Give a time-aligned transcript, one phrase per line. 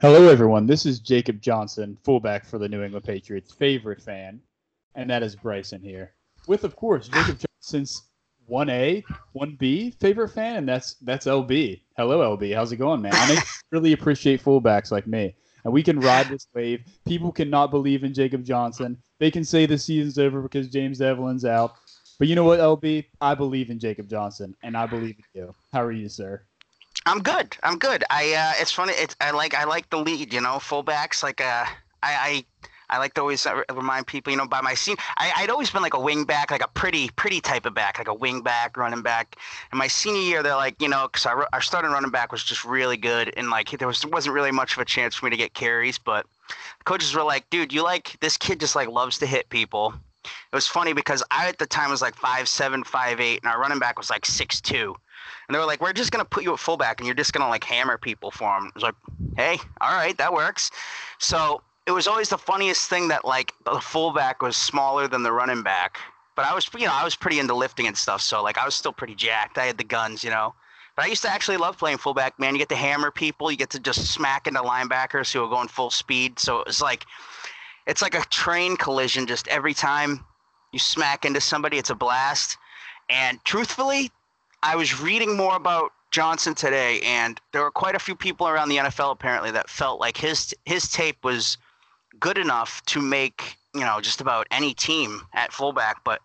[0.00, 0.64] Hello, everyone.
[0.64, 4.40] This is Jacob Johnson, fullback for the New England Patriots, favorite fan,
[4.94, 6.14] and that is Bryson here.
[6.46, 8.04] With, of course, Jacob Johnson's
[8.50, 9.04] 1A,
[9.36, 11.82] 1B favorite fan, and that's that's LB.
[11.98, 12.54] Hello, LB.
[12.54, 13.12] How's it going, man?
[13.14, 13.42] I
[13.72, 15.34] really appreciate fullbacks like me,
[15.64, 16.80] and we can ride this wave.
[17.06, 18.96] People cannot believe in Jacob Johnson.
[19.18, 21.74] They can say the season's over because James Develin's out.
[22.18, 23.04] But you know what, LB?
[23.20, 25.54] I believe in Jacob Johnson, and I believe in you.
[25.74, 26.42] How are you, sir?
[27.06, 27.56] I'm good.
[27.62, 28.04] I'm good.
[28.10, 28.92] I uh, it's funny.
[28.96, 30.32] It's I like I like the lead.
[30.32, 31.22] You know, fullbacks.
[31.22, 31.64] Like uh,
[32.02, 32.44] I I
[32.90, 34.30] I like to always uh, remind people.
[34.30, 36.68] You know, by my scene, I, I'd always been like a wing back, like a
[36.68, 39.36] pretty pretty type of back, like a wing back, running back.
[39.70, 42.44] And my senior year, they're like, you know, because our, our starting running back was
[42.44, 45.30] just really good, and like there was wasn't really much of a chance for me
[45.30, 46.26] to get carries, but
[46.84, 49.94] coaches were like, dude, you like this kid just like loves to hit people.
[50.24, 53.50] It was funny because I at the time was like five seven, five eight, and
[53.50, 54.96] our running back was like six two
[55.50, 57.48] and they were like, "We're just gonna put you at fullback, and you're just gonna
[57.48, 58.94] like hammer people for him." I was like,
[59.34, 60.70] "Hey, all right, that works."
[61.18, 65.32] So it was always the funniest thing that like the fullback was smaller than the
[65.32, 65.98] running back,
[66.36, 68.64] but I was you know I was pretty into lifting and stuff, so like I
[68.64, 69.58] was still pretty jacked.
[69.58, 70.54] I had the guns, you know.
[70.94, 72.38] But I used to actually love playing fullback.
[72.38, 75.48] Man, you get to hammer people, you get to just smack into linebackers who are
[75.48, 76.38] going full speed.
[76.38, 77.06] So it was like,
[77.86, 79.26] it's like a train collision.
[79.26, 80.24] Just every time
[80.70, 82.56] you smack into somebody, it's a blast.
[83.08, 84.12] And truthfully,
[84.62, 88.68] I was reading more about Johnson today, and there were quite a few people around
[88.68, 91.56] the NFL apparently that felt like his his tape was
[92.18, 96.20] good enough to make you know just about any team at fullback, but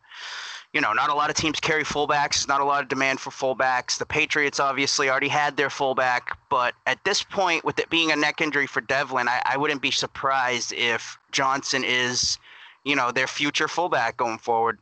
[0.76, 3.30] you know, not a lot of teams carry fullbacks, not a lot of demand for
[3.30, 3.98] fullbacks.
[3.98, 8.16] The Patriots obviously already had their fullback, but at this point, with it being a
[8.18, 12.38] neck injury for Develin, I, I wouldn't be surprised if Johnson is,
[12.84, 14.80] you know, their future fullback going forward.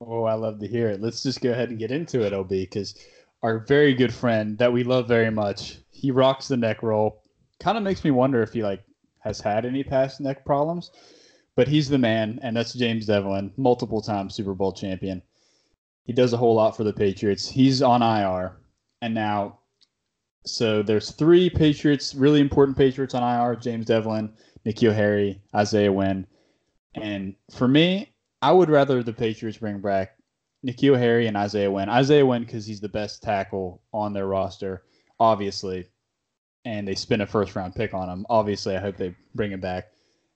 [0.00, 1.00] Oh, I love to hear it.
[1.00, 2.94] Let's just go ahead and get into it, OB, because
[3.42, 7.22] our very good friend that we love very much, he rocks the neck roll.
[7.58, 8.84] Kind of makes me wonder if he like
[9.20, 10.92] has had any past neck problems,
[11.56, 15.20] but he's the man, and that's James Develin, multiple time Super Bowl champion.
[16.04, 17.48] He does a whole lot for the Patriots.
[17.48, 18.56] He's on IR,
[19.02, 19.58] and now,
[20.46, 24.32] so there's three Patriots, really important Patriots on IR: James Develin,
[24.64, 26.24] N'Keal Harry, Isaiah Wynn,
[26.94, 30.16] and for me, I would rather the Patriots bring back
[30.64, 31.88] N'Keal Harry and Isaiah Wynn.
[31.88, 34.84] Isaiah Wynn because he's the best tackle on their roster,
[35.18, 35.86] obviously,
[36.64, 38.26] and they spend a first round pick on him.
[38.28, 39.88] Obviously, I hope they bring him back,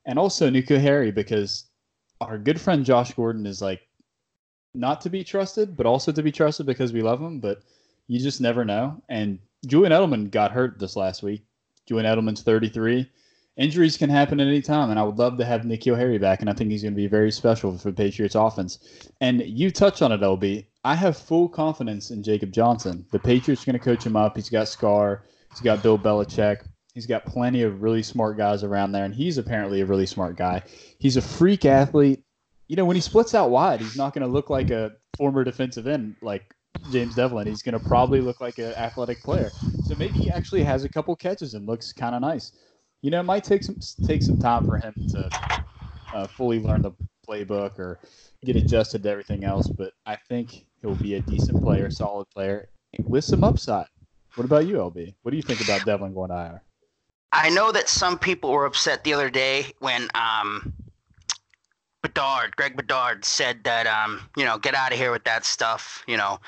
[0.07, 1.67] and also N'Keal Harry because
[2.21, 3.81] our good friend Josh Gordon is like
[4.75, 7.41] not to be trusted, but also to be trusted because we love him.
[7.41, 7.63] But
[8.09, 9.01] you just never know.
[9.09, 11.45] And Julian Edelman got hurt this last week.
[11.87, 13.09] Julian Edelman's 33
[13.57, 16.41] injuries can happen at any time, and I would love to have N'Keal Harry back,
[16.41, 19.11] and I think he's going to be very special for the Patriots offense.
[19.21, 20.67] And you touch on it, LB.
[20.85, 23.07] I have full confidence in Jacob Johnson.
[23.13, 24.37] The Patriots are going to coach him up.
[24.37, 25.25] He's got Scar.
[25.51, 26.67] He's got Bill Belichick.
[26.95, 30.37] He's got plenty of really smart guys around there, and he's apparently a really smart
[30.37, 30.63] guy.
[30.99, 32.23] He's a freak athlete.
[32.69, 35.45] You know, when he splits out wide, he's not going to look like a former
[35.45, 36.55] defensive end like
[36.91, 37.47] James Develin.
[37.47, 39.51] He's going to probably look like an athletic player.
[39.85, 42.53] So maybe he actually has a couple catches and looks kind of nice
[43.03, 45.33] you know, it might take some take some time for him to
[46.13, 46.93] uh, fully learn the
[47.29, 48.01] playbook or
[48.45, 49.69] get adjusted to everything else.
[49.69, 52.69] But I think he'll be a decent player, solid player
[53.05, 53.87] with some upside.
[54.35, 55.15] What about you, LB?
[55.23, 56.63] What do you think about Develin going IR?
[57.33, 60.73] I know that some people were upset the other day when um,
[62.03, 66.05] Bedard, Greg Bedard, said that um, you know, get out of here with that stuff.
[66.07, 66.41] You know,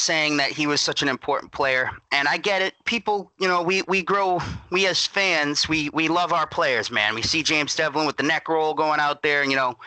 [0.00, 1.90] saying that he was such an important player.
[2.12, 2.74] And I get it.
[2.84, 4.40] People, you know, we, we grow,
[4.70, 7.14] we as fans, we, we love our players, man.
[7.14, 9.78] We see James Develin with the neck roll going out there, and, you know,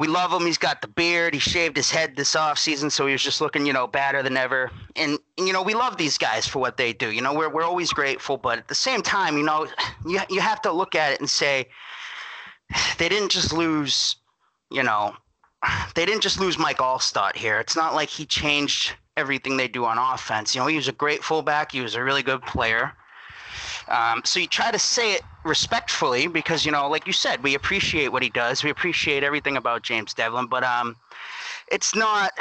[0.00, 0.44] we love him.
[0.44, 1.34] He's got the beard.
[1.34, 4.22] He shaved his head this off season, so he was just looking, you know, badder
[4.22, 4.70] than ever.
[4.96, 7.12] And, you know, we love these guys for what they do.
[7.12, 9.68] You know, we're, we're always grateful, but at the same time, you know,
[10.06, 11.68] you, you have to look at it and say,
[12.98, 14.16] they didn't just lose,
[14.70, 15.14] you know,
[15.94, 17.60] they didn't just lose Mike Alstott here.
[17.60, 20.54] It's not like he changed everything they do on offense.
[20.54, 21.72] You know, he was a great fullback.
[21.72, 22.92] He was a really good player.
[23.88, 27.54] Um, so you try to say it respectfully because you know, like you said, we
[27.54, 28.64] appreciate what he does.
[28.64, 30.96] We appreciate everything about James Develin, but um,
[31.70, 32.32] it's not.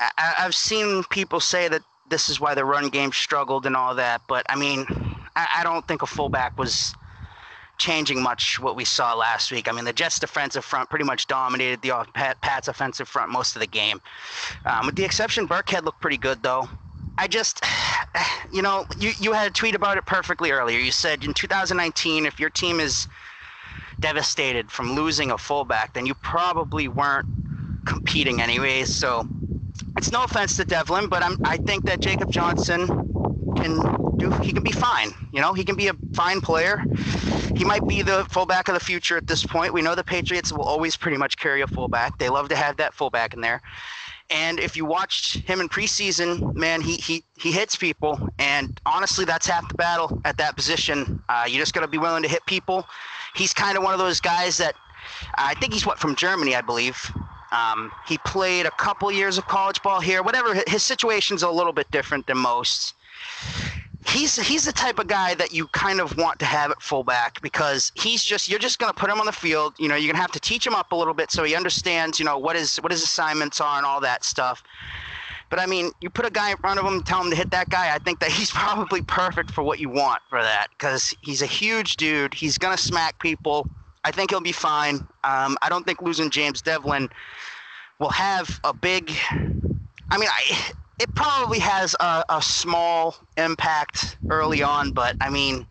[0.00, 3.94] I, I've seen people say that this is why the run game struggled and all
[3.94, 4.86] that, but I mean,
[5.36, 6.94] I, I don't think a fullback was
[7.82, 9.68] changing much what we saw last week.
[9.68, 13.60] I mean, the Jets' defensive front pretty much dominated the Pats' offensive front most of
[13.60, 14.00] the game.
[14.64, 16.68] Um, with the exception, Burkhead looked pretty good, though.
[17.18, 17.64] I just,
[18.52, 20.78] you know, you, you had a tweet about it perfectly earlier.
[20.78, 23.08] You said in 2019, if your team is
[23.98, 27.26] devastated from losing a fullback, then you probably weren't
[27.84, 28.94] competing anyways.
[28.94, 29.26] So
[29.96, 32.86] it's no offense to Develin, but I'm, I think that Jacob Johnson
[33.56, 33.80] can
[34.18, 35.10] do he can be fine.
[35.32, 36.84] You know, he can be a fine player.
[37.54, 39.72] He might be the fullback of the future at this point.
[39.72, 42.18] We know the Patriots will always pretty much carry a fullback.
[42.18, 43.62] They love to have that fullback in there.
[44.30, 49.26] And if you watched him in preseason, man, he he he hits people, and honestly,
[49.26, 51.22] that's half the battle at that position.
[51.28, 52.86] Uh, you just got to be willing to hit people.
[53.34, 54.74] He's kind of one of those guys that
[55.34, 57.10] I think he's what from Germany, I believe.
[57.50, 60.22] Um, he played a couple years of college ball here.
[60.22, 62.94] Whatever, his situation's a little bit different than most.
[64.06, 67.40] He's he's the type of guy that you kind of want to have at fullback
[67.40, 69.74] because he's just you're just gonna put him on the field.
[69.78, 72.18] You know, you're gonna have to teach him up a little bit so he understands.
[72.18, 74.62] You know what his what his assignments are and all that stuff.
[75.50, 77.50] But I mean, you put a guy in front of him, tell him to hit
[77.50, 77.94] that guy.
[77.94, 81.46] I think that he's probably perfect for what you want for that because he's a
[81.46, 82.34] huge dude.
[82.34, 83.68] He's gonna smack people.
[84.04, 84.96] I think he'll be fine.
[85.22, 87.08] Um, I don't think losing James Develin
[87.98, 89.12] will have a big.
[90.10, 90.72] I mean, I
[91.02, 95.66] it probably has a, a small impact early on, but I mean,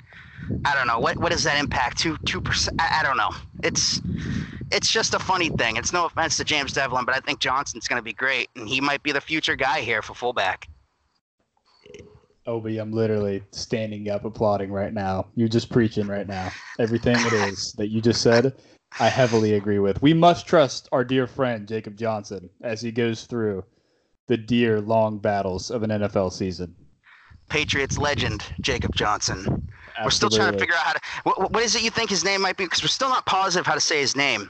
[0.66, 2.00] I don't know what what is that impact?
[2.00, 2.76] Two two percent?
[2.82, 3.30] I, I, don't know.
[3.64, 4.02] It's
[4.72, 5.78] it's just a funny thing.
[5.78, 8.68] It's no offense to James Develin, but I think Johnson's going to be great, and
[8.68, 10.68] he might be the future guy here for fullback.
[12.46, 15.28] Obi, I'm literally standing up applauding right now.
[15.36, 16.52] You're just preaching right now.
[16.78, 18.56] Everything it is that you just said,
[19.00, 20.02] I heavily agree with.
[20.02, 23.64] We must trust our dear friend Jacob Johnson as he goes through
[24.32, 26.74] the dear long battles of an NFL season.
[27.50, 29.40] Patriots legend Jacob Johnson.
[29.40, 30.04] Absolutely.
[30.06, 31.00] We're still trying to figure out how to.
[31.24, 32.64] What, what is it you think his name might be?
[32.64, 34.50] Because we're still not positive how to say his name.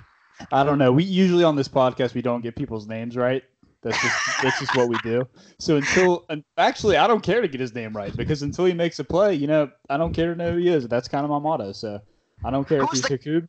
[0.51, 0.91] I don't know.
[0.91, 3.43] We usually on this podcast we don't get people's names right.
[3.81, 5.27] That's just that's just what we do.
[5.57, 6.27] So until
[6.59, 9.33] actually, I don't care to get his name right because until he makes a play,
[9.33, 10.87] you know, I don't care to know who he is.
[10.87, 11.71] That's kind of my motto.
[11.71, 11.99] So
[12.43, 13.47] I don't care Who's if he's the,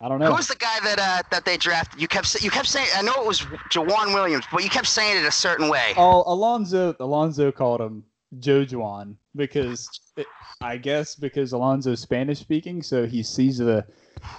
[0.00, 0.26] I don't know.
[0.26, 2.00] Who was the guy that uh, that they drafted?
[2.00, 3.40] You kept you kept saying I know it was
[3.70, 5.94] Jawan Williams, but you kept saying it a certain way.
[5.96, 8.04] Oh, Alonzo Alonzo called him
[8.38, 10.26] Joe Juan because it,
[10.60, 13.86] I guess because Alonzo's Spanish speaking, so he sees the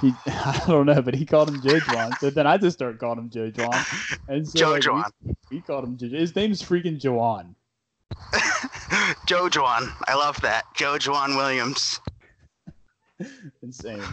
[0.02, 2.14] he I don't know, but he called him Joe Juan.
[2.20, 3.84] So then I just started calling him Joe Juan,
[4.28, 5.12] and so Joe like, Juan.
[5.50, 6.08] We, called him Joe.
[6.10, 7.56] His name's freaking Juan.
[9.26, 9.92] Joe Juan.
[10.08, 10.66] I love that.
[10.76, 12.00] Joe Juan Williams.
[13.64, 14.04] Insane.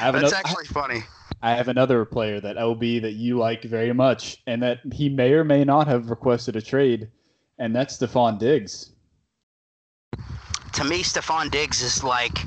[0.00, 1.02] That's another, actually funny.
[1.42, 5.32] I have another player that LB that you like very much, and that he may
[5.32, 7.08] or may not have requested a trade,
[7.58, 8.92] and that's Stefon Diggs.
[10.72, 12.38] To me, Stefon Diggs is like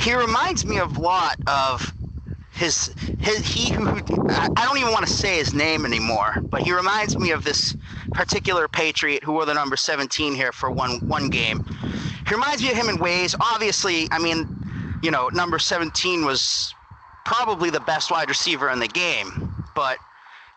[0.00, 1.92] he reminds me a lot of
[2.52, 3.86] his his he who
[4.28, 7.76] I don't even want to say his name anymore, but he reminds me of this
[8.12, 11.64] particular Patriot who wore the number 17 here for one one game.
[12.26, 13.34] He reminds me of him in ways.
[13.40, 14.46] Obviously, I mean,
[15.02, 16.74] you know, number 17 was
[17.24, 19.98] probably the best wide receiver in the game, but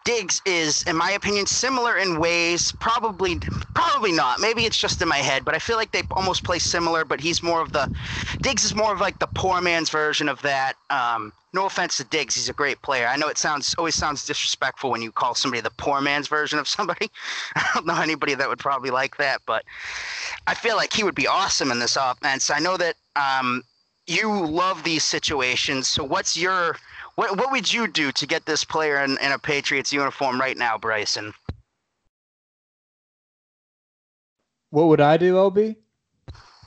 [0.06, 2.72] Diggs is, in my opinion, similar in ways.
[2.72, 3.38] Probably,
[3.76, 4.40] probably not.
[4.40, 7.04] Maybe it's just in my head, but I feel like they almost play similar.
[7.04, 7.94] But he's more of the
[8.42, 10.74] Diggs is more of like the poor man's version of that.
[10.90, 13.08] Um, no offense to Diggs, he's a great player.
[13.08, 16.60] I know it sounds always sounds disrespectful when you call somebody the poor man's version
[16.60, 17.10] of somebody.
[17.56, 19.66] I don't know anybody that would probably like that, but
[20.48, 22.50] I feel like he would be awesome in this offense.
[22.50, 23.64] I know that um,
[24.10, 25.88] you love these situations.
[25.88, 26.78] So what's your
[27.16, 30.58] what what would you do to get this player in, in a Patriots uniform right
[30.58, 31.34] now, Bryson?
[34.72, 35.76] What would I do, LB?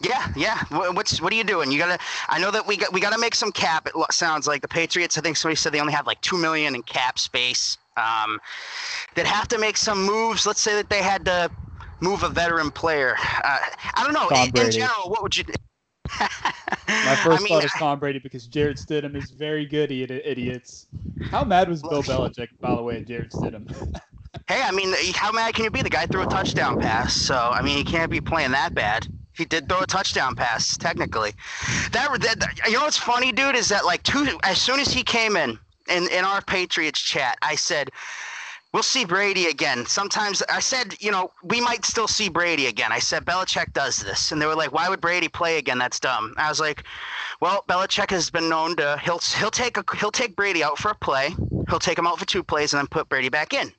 [0.03, 0.59] Yeah, yeah.
[0.71, 1.71] What's what are you doing?
[1.71, 1.99] You gotta.
[2.28, 3.87] I know that we got we gotta make some cap.
[3.87, 5.16] It sounds like the Patriots.
[5.16, 7.78] I think somebody said they only have like two million in cap space.
[7.97, 8.40] Um,
[9.14, 10.47] they'd have to make some moves.
[10.47, 11.50] Let's say that they had to
[12.00, 13.16] move a veteran player.
[13.45, 13.59] Uh,
[13.95, 14.28] I don't know.
[14.37, 15.45] In, in, general, what would you?
[16.19, 20.87] My first I mean, thought is Tom Brady because Jarrett Stidham is very good, idiots.
[21.31, 23.69] How mad was Bill Belichick, by the way, at Jarrett Stidham?
[24.49, 25.83] hey, I mean, how mad can you be?
[25.83, 29.09] The guy threw a touchdown pass, so I mean, he can't be playing that bad.
[29.35, 31.33] He did throw a touchdown pass, technically.
[31.92, 35.02] That, that you know what's funny, dude, is that like two as soon as he
[35.02, 37.90] came in in in our Patriots chat, I said
[38.73, 39.87] we'll see Brady again.
[39.87, 42.93] Sometimes I said, you know, we might still see Brady again.
[42.93, 45.79] I said Belichick does this, and they were like, "Why would Brady play again?
[45.79, 46.85] That's dumb." I was like,
[47.41, 50.91] "Well, Belichick has been known to he'll he'll take a he'll take Brady out for
[50.91, 51.35] a play,
[51.69, 53.73] he'll take him out for two plays, and then put Brady back in."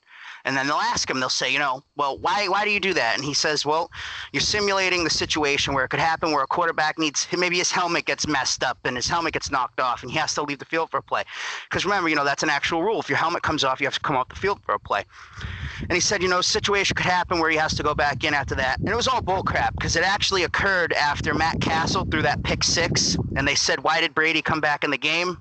[0.45, 2.93] And then they'll ask him, they'll say, you know, well, why, why do you do
[2.93, 3.15] that?
[3.15, 3.89] And he says, well,
[4.33, 8.05] you're simulating the situation where it could happen where a quarterback needs, maybe his helmet
[8.05, 10.65] gets messed up and his helmet gets knocked off and he has to leave the
[10.65, 11.23] field for a play.
[11.69, 12.99] Because remember, you know, that's an actual rule.
[12.99, 15.05] If your helmet comes off, you have to come off the field for a play.
[15.81, 18.33] And he said, you know, situation could happen where he has to go back in
[18.33, 18.79] after that.
[18.79, 22.63] And it was all bullcrap because it actually occurred after Matt Cassel threw that pick
[22.63, 23.17] six.
[23.35, 25.37] And they said, why did Brady come back in the game?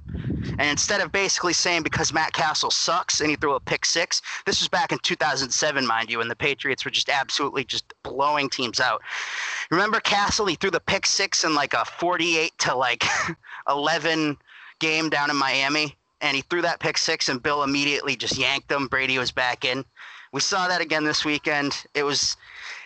[0.58, 4.22] And instead of basically saying because Matt Cassel sucks and he threw a pick six,
[4.44, 8.48] this was back in 2007, mind you, and the Patriots were just absolutely just blowing
[8.48, 9.02] teams out.
[9.70, 10.46] Remember Cassel?
[10.46, 13.04] He threw the pick six in like a 48 to like
[13.68, 14.36] 11
[14.78, 18.70] game down in Miami, and he threw that pick six, and Bill immediately just yanked
[18.70, 18.86] him.
[18.86, 19.84] Brady was back in.
[20.32, 21.84] We saw that again this weekend.
[21.94, 22.36] It was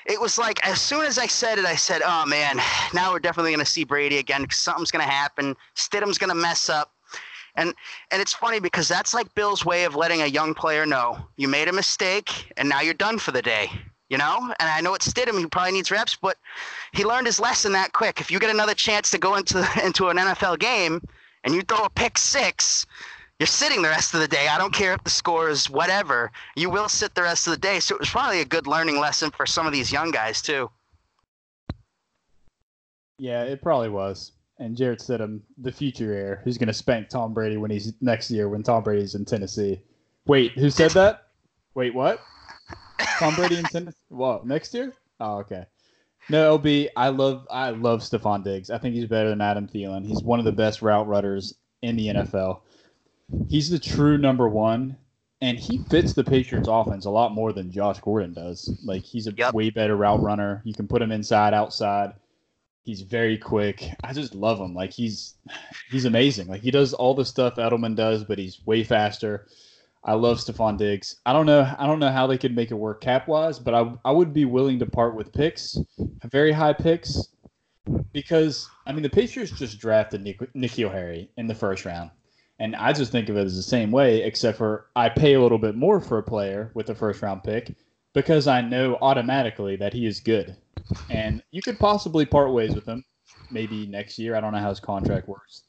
[0.07, 2.61] it was like as soon as I said it, I said, "Oh man,
[2.93, 4.47] now we're definitely going to see Brady again.
[4.51, 5.57] Something's going to happen.
[5.75, 6.93] Stidham's going to mess up."
[7.57, 7.75] And
[8.11, 11.49] and it's funny because that's like Bill's way of letting a young player know you
[11.49, 13.71] made a mistake and now you're done for the day.
[14.09, 15.37] You know, and I know it's Stidham.
[15.37, 16.37] He probably needs reps, but
[16.93, 18.21] he learned his lesson that quick.
[18.21, 21.03] If you get another chance to go into into an NFL game
[21.43, 22.87] and you throw a pick six,
[23.39, 24.49] you're sitting the rest of the day.
[24.49, 26.31] I don't care if the score is whatever.
[26.55, 27.81] You will sit the rest of the day.
[27.81, 30.71] So it was probably a good learning lesson for some of these young guys too.
[33.19, 34.33] Yeah, it probably was.
[34.59, 38.31] And Jarrett Stidham, the future heir, who's going to spank Tom Brady when he's next
[38.31, 39.81] year when Tom Brady's in Tennessee.
[40.27, 41.29] Wait, who said that?
[41.75, 42.21] Wait, what?
[43.19, 43.97] Tom Brady in Tennessee?
[44.09, 44.95] What next year?
[45.21, 45.67] Oh, okay.
[46.31, 48.71] No, LB, I love I love Stefon Diggs.
[48.71, 50.07] I think he's better than Adam Thielen.
[50.07, 52.61] He's one of the best route runners in the NFL.
[53.49, 54.97] He's the true number one,
[55.41, 58.73] and he fits the Patriots offense a lot more than Josh Gordon does.
[58.85, 59.55] Like he's a Yep.
[59.55, 60.63] way better route runner.
[60.65, 62.15] You can put him inside, outside.
[62.87, 63.83] He's very quick.
[64.05, 64.73] I just love him.
[64.73, 65.35] Like he's
[65.91, 66.47] he's amazing.
[66.47, 69.49] Like he does all the stuff Edelman does, but he's way faster.
[70.05, 71.17] I love Stefon Diggs.
[71.27, 71.69] I don't know.
[71.79, 74.33] I don't know how they could make it work cap wise, but I I would
[74.33, 75.77] be willing to part with picks,
[76.27, 77.27] very high picks,
[78.13, 82.13] because I mean the Patriots just drafted Nick, Harry in the first round,
[82.61, 85.43] and I just think of it as the same way, except for I pay a
[85.43, 87.75] little bit more for a player with a first round pick
[88.17, 90.57] because I know automatically that he is good,
[91.11, 93.05] and you could possibly part ways with him,
[93.51, 94.35] maybe next year.
[94.35, 95.65] I don't know how his contract works.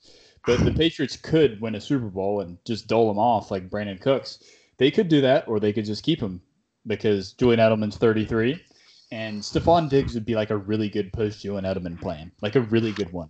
[0.46, 4.00] But the Patriots could win a Super Bowl and just dole him off like Brandin
[4.00, 4.42] Cooks.
[4.77, 6.42] They could do that, or they could just keep him
[6.86, 8.63] because Julian Edelman's 33,
[9.12, 12.62] and Stefon Diggs would be like a really good post Julian Edelman plan, like a
[12.62, 13.30] really good one.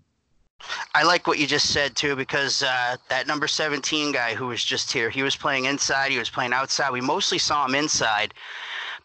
[0.94, 4.64] I like what you just said too because uh, that number 17 guy who was
[4.64, 6.92] just here, he was playing inside, he was playing outside.
[6.92, 8.36] We mostly saw him inside.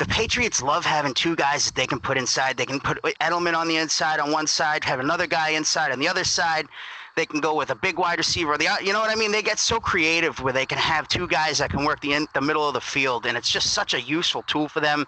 [0.03, 2.57] The Patriots love having two guys that they can put inside.
[2.57, 6.01] They can put Edelman on the inside on one side, have another guy inside on
[6.01, 6.67] the other side.
[7.15, 8.59] They can go with a big wide receiver.
[8.59, 9.31] The you know what I mean?
[9.31, 12.27] They get so creative where they can have two guys that can work the in,
[12.35, 15.07] the middle of the field, and it's just such a useful tool for them.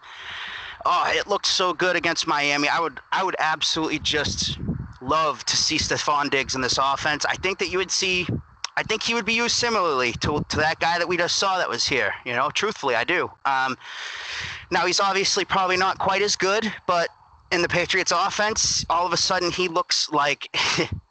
[0.86, 2.68] Oh, it looked so good against Miami.
[2.68, 4.60] I would I would absolutely just
[5.00, 7.24] love to see Stefon Diggs in this offense.
[7.24, 8.28] I think that you would see.
[8.76, 11.58] I think he would be used similarly to, to that guy that we just saw
[11.58, 12.12] that was here.
[12.24, 13.30] You know, truthfully, I do.
[13.44, 13.76] Um,
[14.70, 17.08] now he's obviously probably not quite as good, but
[17.52, 20.48] in the Patriots offense, all of a sudden he looks like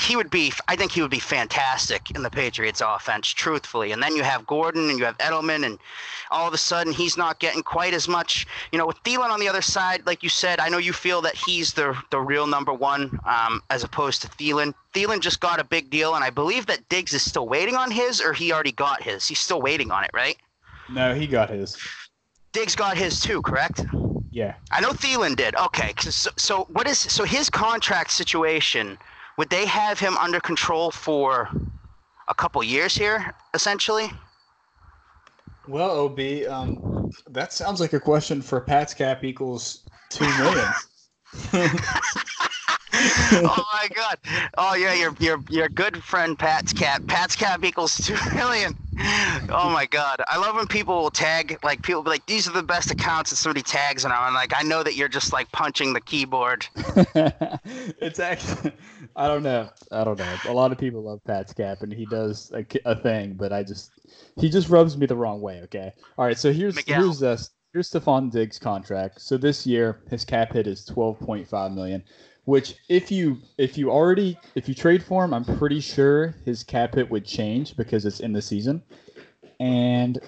[0.00, 3.92] he would be I think he would be fantastic in the Patriots offense, truthfully.
[3.92, 5.78] And then you have Gordon and you have Edelman and
[6.30, 9.40] all of a sudden he's not getting quite as much you know, with Thielen on
[9.40, 12.46] the other side, like you said, I know you feel that he's the the real
[12.46, 14.72] number one, um, as opposed to Thielen.
[14.94, 17.90] Thielen just got a big deal and I believe that Diggs is still waiting on
[17.90, 19.28] his or he already got his.
[19.28, 20.36] He's still waiting on it, right?
[20.88, 21.76] No, he got his.
[22.52, 23.84] Diggs got his too, correct?
[24.32, 24.54] Yeah.
[24.70, 25.54] I know Thielen did.
[25.56, 25.92] Okay.
[25.98, 28.98] so, so what is so his contract situation?
[29.40, 31.48] Would they have him under control for
[32.28, 34.10] a couple years here, essentially?
[35.66, 40.68] Well, OB, um, that sounds like a question for Pat's cap equals two million.
[42.92, 44.18] oh my god!
[44.58, 47.06] Oh yeah, your your your good friend Pat's cap.
[47.06, 48.76] Pat's cap equals two million.
[49.02, 50.22] Oh my god!
[50.28, 53.30] I love when people will tag like people be like these are the best accounts
[53.30, 56.66] and somebody tags and I'm like I know that you're just like punching the keyboard.
[57.14, 58.72] it's actually,
[59.16, 59.70] I don't know.
[59.90, 60.36] I don't know.
[60.48, 63.62] A lot of people love Pat's cap, and he does a, a thing, but I
[63.62, 63.90] just,
[64.36, 65.60] he just rubs me the wrong way.
[65.62, 65.92] Okay.
[66.18, 66.38] All right.
[66.38, 67.02] So here's Miguel.
[67.02, 67.38] here's uh,
[67.72, 69.20] here's Stefon Diggs' contract.
[69.20, 72.04] So this year his cap hit is twelve point five million,
[72.44, 76.62] which if you if you already if you trade for him, I'm pretty sure his
[76.62, 78.82] cap hit would change because it's in the season.
[79.60, 80.18] And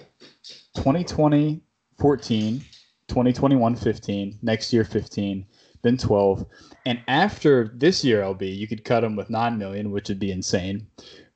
[0.76, 1.62] 2020,
[1.98, 2.60] 14,
[3.08, 5.46] 2021, 15, next year 15,
[5.82, 6.46] then 12.
[6.84, 10.32] And after this year LB, you could cut him with 9 million, which would be
[10.32, 10.86] insane.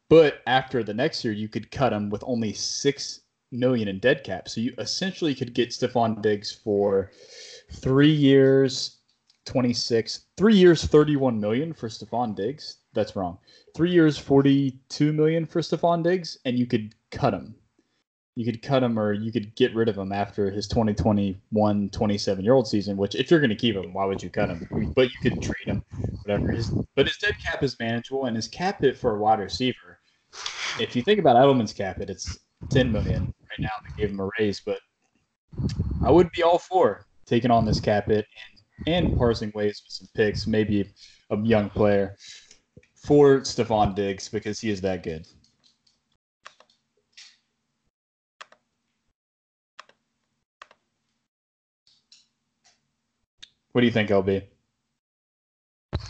[0.09, 4.25] But after the next year, you could cut him with only 6 million in dead
[4.25, 4.49] cap.
[4.49, 7.11] So you essentially could get Stefon Diggs for
[7.73, 8.96] 3 years
[9.47, 12.79] 26, 3 years 31 million for Stefon Diggs.
[12.93, 13.39] That's wrong.
[13.75, 17.55] 3 years 42 million for Stefon Diggs and you could cut him
[18.39, 22.45] you could cut him or you could get rid of him after his 2021 27
[22.45, 24.93] year old season which if you're going to keep him why would you cut him
[24.95, 25.83] but you could trade him
[26.25, 29.41] whatever his but his dead cap is manageable and his cap hit for a wide
[29.41, 30.01] receiver
[30.79, 32.39] if you think about Edelman's cap hit, it's
[32.71, 33.71] 10 million right now.
[33.85, 34.79] They gave him a raise, but
[36.05, 38.56] I would be all for taking on this cap hit and,
[38.87, 40.93] and parsing ways with some picks, maybe
[41.31, 42.17] a young player
[42.95, 45.27] for Stefon Diggs because he is that good.
[53.73, 54.43] What do you think, LB?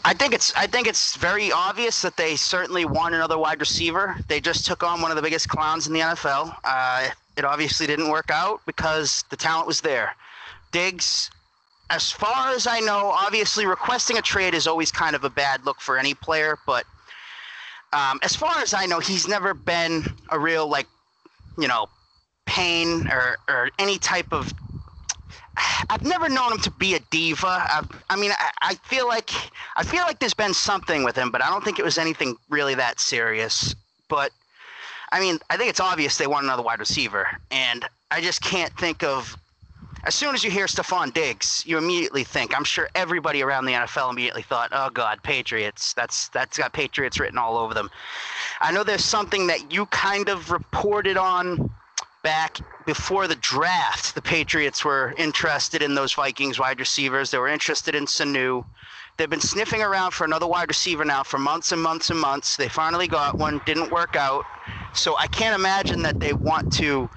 [0.05, 4.17] I think it's I think it's very obvious that they certainly want another wide receiver.
[4.29, 6.57] They just took on one of the biggest clowns in the NFL.
[6.63, 10.15] Uh, it obviously didn't work out because the talent was there.
[10.71, 11.29] Diggs,
[11.91, 15.65] as far as I know, obviously requesting a trade is always kind of a bad
[15.65, 16.59] look for any player.
[16.67, 16.85] But
[17.93, 20.87] um, as far as I know, he's never been a real like,
[21.59, 21.89] you know,
[22.47, 24.53] pain or or any type of
[25.89, 27.67] I've never known him to be a diva.
[27.73, 29.31] I've, i mean, I, I, feel like
[29.77, 32.37] I feel like there's been something with him, but I don't think it was anything
[32.51, 33.75] really that serious.
[34.09, 34.33] But
[35.13, 38.73] I mean, I think it's obvious they want another wide receiver, and I just can't
[38.79, 39.37] think of.
[40.07, 42.57] As soon as you hear Stefon Diggs, you immediately think.
[42.57, 47.19] I'm sure everybody around the NFL immediately thought, "Oh God, Patriots." That's that's got Patriots
[47.19, 47.91] written all over them.
[48.61, 51.71] I know there's something that you kind of reported on
[52.23, 57.31] back before the draft, the Patriots were interested in those Vikings wide receivers.
[57.31, 58.65] They were interested in Sanu.
[59.17, 62.57] They've been sniffing around for another wide receiver now for months and months and months.
[62.57, 64.45] They finally got one, didn't work out.
[64.95, 67.09] So I can't imagine that they want to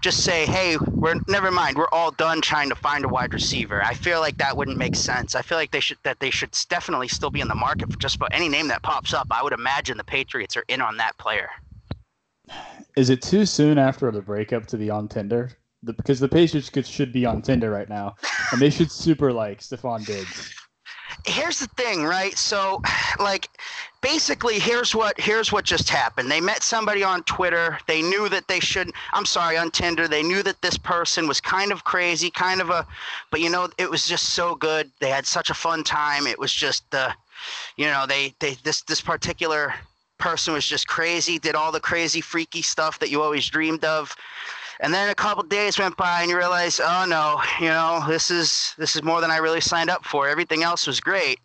[0.00, 1.76] just say, "Hey, we're never mind.
[1.76, 4.94] We're all done trying to find a wide receiver." I feel like that wouldn't make
[4.94, 5.34] sense.
[5.34, 7.98] I feel like they should that they should definitely still be in the market for
[7.98, 9.28] just about any name that pops up.
[9.30, 11.50] I would imagine the Patriots are in on that player
[12.96, 15.50] is it too soon after the breakup to be on Tinder?
[15.82, 18.16] The, because the Patriots could, should be on Tinder right now,
[18.52, 20.54] and they should super like Stefon Diggs.
[21.26, 22.36] Here's the thing, right?
[22.36, 22.82] So,
[23.18, 23.48] like,
[24.00, 26.30] basically, here's what here's what just happened.
[26.30, 27.78] They met somebody on Twitter.
[27.86, 28.94] They knew that they shouldn't.
[29.12, 30.06] I'm sorry, on Tinder.
[30.06, 32.86] They knew that this person was kind of crazy, kind of a,
[33.30, 34.90] but you know, it was just so good.
[35.00, 36.26] They had such a fun time.
[36.26, 37.12] It was just the, uh,
[37.76, 39.74] you know, they they this this particular
[40.18, 44.14] person was just crazy, did all the crazy, freaky stuff that you always dreamed of.
[44.84, 48.30] And then a couple days went by, and you realize, oh no, you know, this
[48.30, 50.28] is this is more than I really signed up for.
[50.28, 51.40] Everything else was great.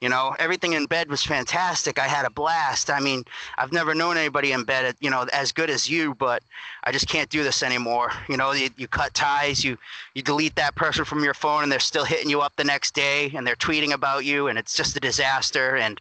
[0.00, 1.98] You know, everything in bed was fantastic.
[1.98, 2.90] I had a blast.
[2.90, 3.24] I mean,
[3.58, 6.44] I've never known anybody in bed, you know, as good as you, but
[6.84, 8.12] I just can't do this anymore.
[8.28, 9.76] You know, you, you cut ties, you
[10.14, 12.94] you delete that person from your phone, and they're still hitting you up the next
[12.94, 15.74] day, and they're tweeting about you, and it's just a disaster.
[15.74, 16.00] And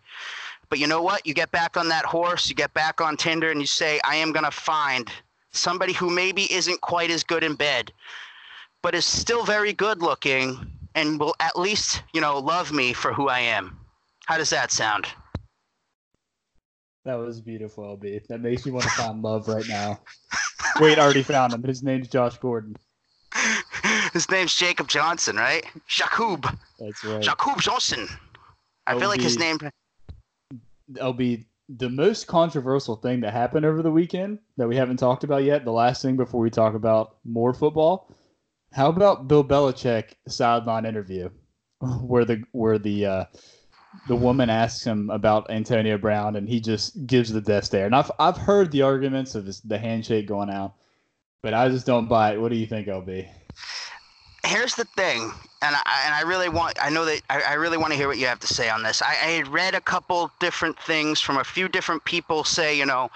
[0.69, 1.25] but you know what?
[1.25, 4.17] You get back on that horse, you get back on Tinder, and you say, I
[4.17, 5.11] am to find
[5.53, 7.91] somebody who maybe isn't quite as good in bed,
[8.81, 13.13] but is still very good looking and will at least, you know, love me for
[13.13, 13.77] who I am.
[14.25, 15.07] How does that sound?
[17.05, 18.27] That was beautiful, LB.
[18.27, 19.99] That makes me want to find love right now.
[20.79, 21.63] Wait, I already found him.
[21.63, 22.77] His name's Josh Gordon.
[24.13, 25.65] His name's Jacob Johnson, right?
[25.87, 26.47] Jacob.
[26.79, 27.21] That's right.
[27.21, 28.07] Jacob Johnson.
[28.87, 29.57] I feel like his name
[30.93, 35.43] LB the most controversial thing that happened over the weekend that we haven't talked about
[35.43, 35.65] yet.
[35.65, 38.13] The last thing before we talk about more football.
[38.73, 41.29] How about Bill Belichick sideline interview,
[41.79, 43.25] where the where the uh,
[44.07, 47.85] the woman asks him about Antonio Brown and he just gives the death stare.
[47.85, 50.73] And I've I've heard the arguments of this, the handshake going out,
[51.41, 52.41] but I just don't buy it.
[52.41, 53.29] What do you think, LB?
[54.45, 55.31] here's the thing,
[55.63, 58.07] and I, and I really want I know that I, I really want to hear
[58.07, 59.01] what you have to say on this.
[59.01, 62.85] I, I had read a couple different things from a few different people say, you
[62.85, 63.09] know,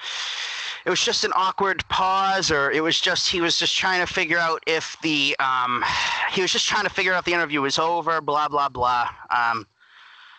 [0.85, 4.11] it was just an awkward pause, or it was just he was just trying to
[4.11, 5.83] figure out if the um,
[6.31, 9.09] he was just trying to figure out the interview was over, blah blah blah.
[9.29, 9.67] Um,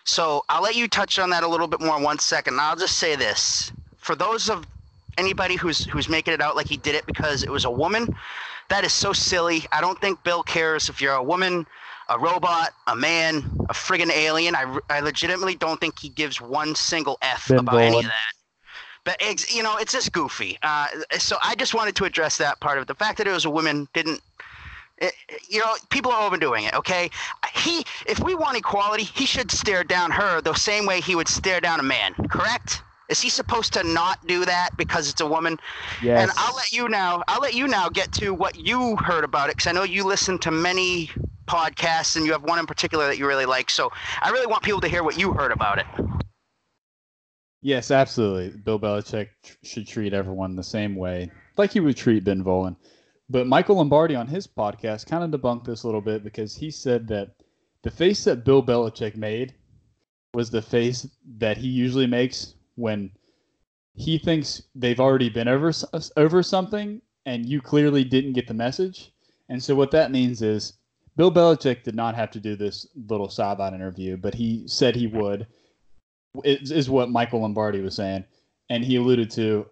[0.04, 2.58] so I'll let you touch on that a little bit more in one second.
[2.58, 4.66] I'll just say this: for those of
[5.18, 8.16] anybody who's who's making it out like he did it because it was a woman,
[8.70, 9.66] that is so silly.
[9.72, 11.66] I don't think Bill cares if you're a woman,
[12.08, 14.54] a robot, a man, a friggin' alien.
[14.54, 18.32] I, I legitimately don't think he gives one single F ben about any of that.
[19.04, 20.58] But, it's, you know, it's just goofy.
[20.62, 22.88] Uh, so I just wanted to address that part of it.
[22.88, 24.20] The fact that it was a woman didn't
[25.00, 25.14] it,
[25.48, 26.74] you know, people are overdoing it.
[26.74, 27.10] Okay,
[27.54, 31.28] he, if we want equality, he should stare down her the same way he would
[31.28, 32.14] stare down a man.
[32.28, 32.82] Correct?
[33.08, 35.58] Is he supposed to not do that because it's a woman?
[36.02, 36.22] Yes.
[36.22, 37.22] And I'll let you now.
[37.26, 40.04] I'll let you now get to what you heard about it because I know you
[40.04, 41.10] listen to many
[41.46, 43.70] podcasts and you have one in particular that you really like.
[43.70, 43.90] So
[44.20, 45.86] I really want people to hear what you heard about it.
[47.62, 48.50] Yes, absolutely.
[48.60, 49.28] Bill Belichick
[49.64, 52.76] should treat everyone the same way, like he would treat Ben Volin.
[53.30, 56.70] But Michael Lombardi on his podcast kind of debunked this a little bit because he
[56.70, 57.30] said that
[57.82, 59.54] the face that Bill Belichick made
[60.34, 61.06] was the face
[61.38, 63.10] that he usually makes when
[63.94, 65.72] he thinks they've already been over
[66.16, 69.12] over something, and you clearly didn't get the message.
[69.48, 70.74] And so what that means is
[71.16, 75.08] Bill Belichick did not have to do this little sideline interview, but he said he
[75.08, 75.46] would.
[76.44, 78.24] Is, is what Michael Lombardi was saying,
[78.70, 79.66] and he alluded to.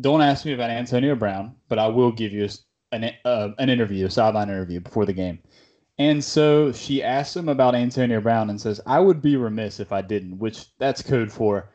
[0.00, 2.48] Don't ask me about Antonio Brown, but I will give you
[2.92, 5.40] an uh, an interview, a sideline interview before the game.
[5.98, 9.90] And so she asks him about Antonio Brown and says, "I would be remiss if
[9.90, 11.70] I didn't," which that's code for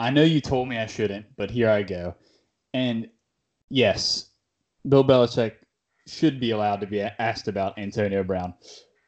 [0.00, 2.14] I know you told me I shouldn't, but here I go.
[2.72, 3.10] And
[3.68, 4.30] yes,
[4.88, 5.56] Bill Belichick
[6.06, 8.54] should be allowed to be asked about Antonio Brown,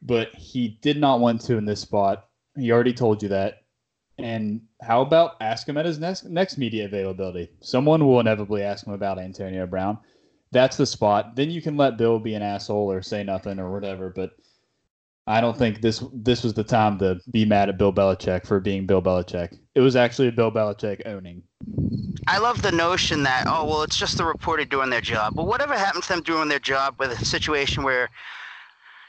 [0.02, 2.28] but he did not want to in this spot.
[2.58, 3.62] He already told you that.
[4.18, 7.48] And how about ask him at his next next media availability?
[7.62, 9.98] Someone will inevitably ask him about Antonio Brown.
[10.50, 11.36] That's the spot.
[11.36, 14.10] Then you can let Bill be an asshole or say nothing or whatever.
[14.10, 14.32] But
[15.26, 18.58] I don't think this this was the time to be mad at Bill Belichick for
[18.58, 19.56] being Bill Belichick.
[19.74, 21.42] It was actually Bill Belichick owning.
[22.26, 25.34] I love the notion that oh well it's just the reporter doing their job.
[25.36, 28.08] But whatever happens to them doing their job with a situation where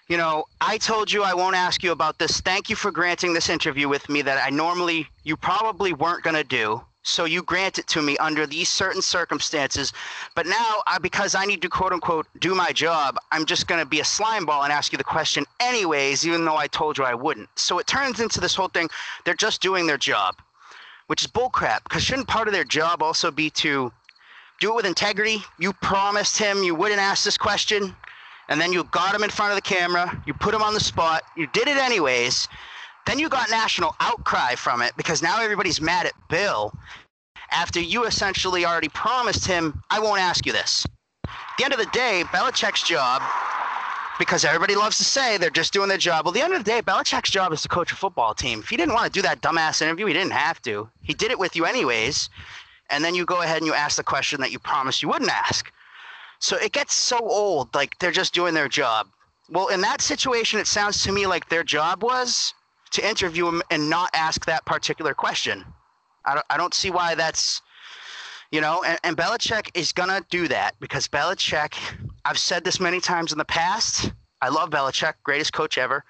[0.10, 2.42] you know, I told you I won't ask you about this.
[2.42, 6.36] Thank you for granting this interview with me that I normally you probably weren't going
[6.36, 6.82] to do.
[7.04, 9.92] So you grant it to me under these certain circumstances.
[10.36, 13.80] But now, I, because I need to quote unquote do my job, I'm just going
[13.80, 16.98] to be a slime ball and ask you the question anyways, even though I told
[16.98, 17.50] you I wouldn't.
[17.60, 18.90] So it turns into this whole thing.
[19.26, 20.38] They're just doing their job,
[21.08, 21.84] which is bullcrap.
[21.84, 23.92] Because shouldn't part of their job also be to
[24.62, 25.44] do it with integrity?
[25.60, 27.94] You promised him you wouldn't ask this question,
[28.48, 30.80] and then you got him in front of the camera, you put him on the
[30.80, 32.48] spot, you did it anyways.
[33.06, 36.74] Then you got national outcry from it because now everybody's mad at Bill
[37.54, 40.86] after you essentially already promised him, I won't ask you this.
[41.26, 43.22] At the end of the day, Belichick's job,
[44.18, 46.26] because everybody loves to say they're just doing their job.
[46.26, 48.60] Well, at the end of the day, Belichick's job is to coach a football team.
[48.60, 50.90] If he didn't want to do that dumbass interview, he didn't have to.
[51.04, 52.30] He did it with you anyways.
[52.90, 55.32] And then you go ahead and you ask the question that you promised you wouldn't
[55.32, 55.72] ask.
[56.40, 59.08] So it gets so old, like they're just doing their job.
[59.50, 62.54] Well, in that situation, it sounds to me like their job was
[62.94, 65.66] to interview him and not ask that particular question.
[66.26, 67.62] I don't, I don't see why that's,
[68.52, 71.76] you know, and, and Belichick is going to do that because Belichick,
[72.24, 74.14] I've said this many times in the past.
[74.42, 76.04] I love Belichick, greatest coach ever.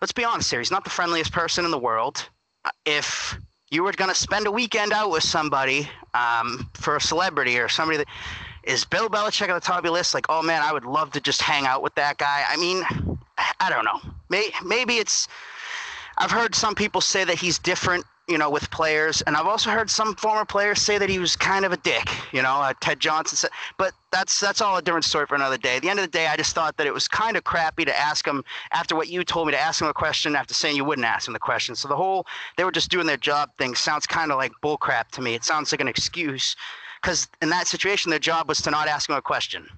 [0.00, 0.60] Let's be honest here.
[0.60, 2.28] He's not the friendliest person in the world.
[2.64, 3.38] Uh, if
[3.70, 7.68] you were going to spend a weekend out with somebody um, for a celebrity or
[7.68, 8.06] somebody that
[8.64, 11.12] is Bill Belichick at the top of your list, like, oh man, I would love
[11.12, 12.44] to just hang out with that guy.
[12.48, 12.82] I mean,
[13.60, 14.00] I don't know.
[14.64, 15.28] maybe it's
[16.18, 19.70] I've heard some people say that he's different, you know, with players, and I've also
[19.70, 22.10] heard some former players say that he was kind of a dick.
[22.32, 25.56] You know, uh, Ted Johnson said, but that's that's all a different story for another
[25.56, 25.76] day.
[25.76, 27.84] At the end of the day, I just thought that it was kind of crappy
[27.84, 30.74] to ask him after what you told me to ask him a question after saying
[30.74, 31.76] you wouldn't ask him the question.
[31.76, 32.26] So the whole
[32.56, 35.34] they were just doing their job thing sounds kind of like bullcrap to me.
[35.34, 36.56] It sounds like an excuse
[37.00, 39.68] because in that situation, their job was to not ask him a question.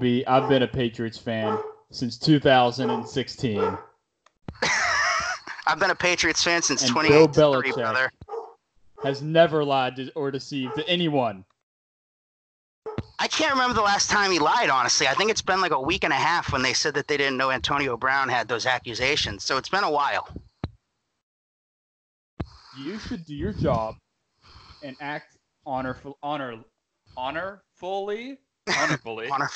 [0.00, 0.26] Be.
[0.26, 1.58] I've been a Patriots fan
[1.96, 3.58] since 2016.
[5.66, 8.10] I've been a Patriots fan since 2018, brother.
[9.02, 11.44] Has never lied to, or deceived anyone.
[13.18, 15.08] I can't remember the last time he lied, honestly.
[15.08, 17.16] I think it's been like a week and a half when they said that they
[17.16, 19.44] didn't know Antonio Brown had those accusations.
[19.44, 20.28] So it's been a while.
[22.78, 23.96] You should do your job
[24.82, 26.58] and act honorful, honor,
[27.16, 29.50] honorfully, honorfully, honor.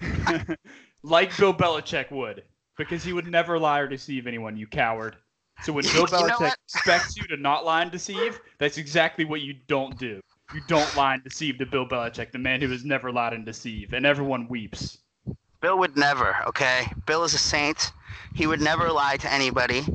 [1.04, 2.42] like Bill Belichick would,
[2.76, 4.56] because he would never lie or deceive anyone.
[4.56, 5.16] You coward.
[5.62, 9.54] So when Bill Belichick expects you to not lie and deceive, that's exactly what you
[9.68, 10.20] don't do.
[10.52, 13.44] You don't lie and deceive to Bill Belichick, the man who has never lied and
[13.44, 14.98] deceived, and everyone weeps.
[15.60, 16.86] Bill would never, okay?
[17.06, 17.92] Bill is a saint.
[18.34, 19.86] He would never lie to anybody.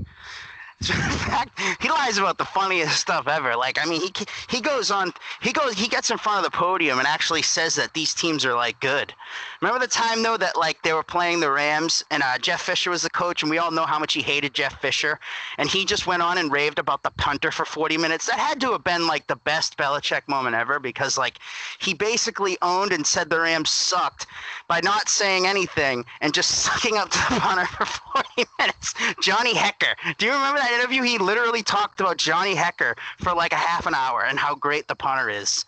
[0.82, 3.54] Fact, he lies about the funniest stuff ever.
[3.54, 4.14] Like, I mean, he
[4.50, 7.76] he goes on, he goes, he gets in front of the podium and actually says
[7.76, 9.14] that these teams are like good.
[9.60, 12.92] Remember the time though that like they were playing the Rams and uh, Jeff Fisher
[12.92, 15.20] was the coach, and we all know how much he hated Jeff Fisher,
[15.58, 18.28] and he just went on and raved about the punter for 40 minutes.
[18.28, 21.40] That had to have been like the best Belichick moment ever because like
[21.80, 24.28] he basically owned and said the Rams sucked
[24.70, 28.94] by not saying anything and just sucking up to the punter for 40 minutes.
[29.22, 30.69] Johnny Hekker, do you remember that?
[30.70, 34.38] That interview, he literally talked about Johnny Hekker for like a half an hour and
[34.38, 35.66] how great the punter is.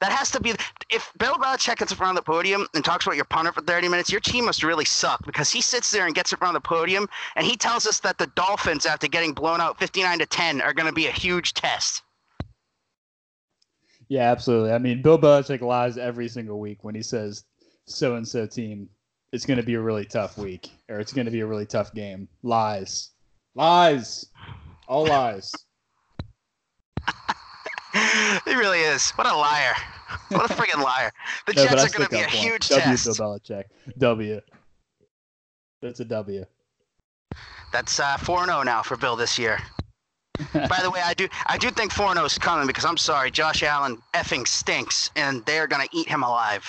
[0.00, 0.54] That has to be
[0.88, 3.60] if Bill Belichick gets in front of the podium and talks about your punter for
[3.60, 6.56] 30 minutes, your team must really suck because he sits there and gets in front
[6.56, 7.06] of the podium
[7.36, 10.72] and he tells us that the Dolphins, after getting blown out 59 to 10, are
[10.72, 12.02] going to be a huge test.
[14.08, 14.72] Yeah, absolutely.
[14.72, 17.44] I mean, Bill Belichick lies every single week when he says
[17.84, 18.88] so and so team
[19.32, 21.66] it's going to be a really tough week or it's going to be a really
[21.66, 22.26] tough game.
[22.42, 23.10] Lies.
[23.54, 24.26] Lies.
[24.88, 25.52] All lies.
[28.44, 29.10] he really is.
[29.12, 29.74] What a liar.
[30.28, 31.10] What a freaking liar.
[31.46, 33.04] The No, Jets are going to be a for huge W test.
[33.04, 33.64] Bill Belichick.
[33.98, 34.40] W.
[35.80, 36.44] That's a W.
[37.72, 39.58] That's uh, 4 0 now for Bill this year.
[40.52, 43.30] By the way, I do I do think 4 0 is coming because I'm sorry,
[43.30, 46.64] Josh Allen effing stinks and they're going to eat him alive.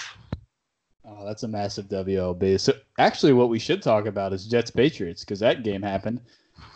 [1.08, 2.60] Oh, that's a massive WLB.
[2.60, 6.22] So actually, what we should talk about is Jets Patriots because that game happened.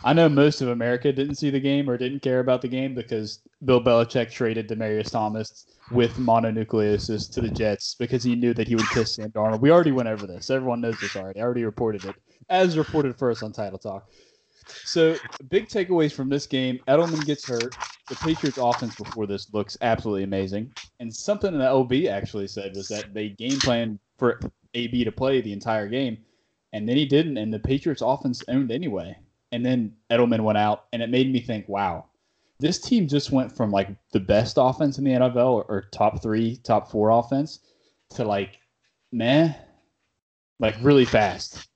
[0.04, 2.96] I know most of America didn't see the game or didn't care about the game
[2.96, 8.68] because Bill Belichick traded Demaryius Thomas with mononucleosis to the Jets because he knew that
[8.68, 9.60] he would kiss Sam Darnold.
[9.60, 10.50] We already went over this.
[10.50, 11.42] Everyone knows this already.
[11.42, 12.16] I already reported it
[12.50, 14.10] as reported first on Title Talk.
[14.68, 15.18] So
[15.50, 17.76] big takeaways from this game: Edelman gets hurt.
[18.08, 20.72] The Patriots' offense before this looks absolutely amazing.
[21.00, 24.40] And something that OB actually said was that they game planned for
[24.74, 26.20] AB to play the entire game,
[26.74, 29.16] and then he didn't, and the Patriots' offense owned anyway.
[29.52, 32.06] And then Edelman went out, and it made me think, wow,
[32.60, 36.22] this team just went from like the best offense in the NFL or, or top
[36.22, 37.60] three, top four offense
[38.12, 38.60] to like
[39.12, 39.54] meh,
[40.60, 41.68] like really fast.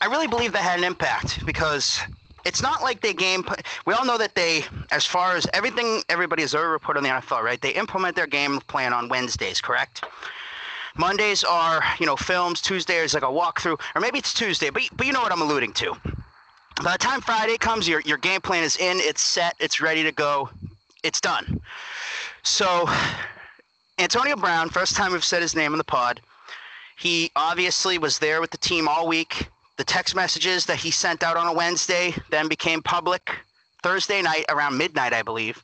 [0.00, 2.00] I really believe that had an impact because
[2.44, 3.44] it's not like they game.
[3.86, 7.10] We all know that they, as far as everything everybody has ever reported on the
[7.10, 7.60] NFL, right?
[7.60, 10.04] They implement their game plan on Wednesdays, correct?
[10.98, 12.60] Mondays are, you know, films.
[12.60, 15.42] Tuesday is like a walkthrough, or maybe it's Tuesday, but but you know what I'm
[15.42, 15.94] alluding to.
[16.82, 20.02] By the time Friday comes, your your game plan is in, it's set, it's ready
[20.02, 20.50] to go,
[21.02, 21.60] it's done.
[22.42, 22.88] So,
[23.98, 26.20] Antonio Brown, first time we've said his name in the pod.
[26.98, 29.48] He obviously was there with the team all week.
[29.78, 33.30] The text messages that he sent out on a Wednesday then became public
[33.82, 35.62] Thursday night around midnight, I believe.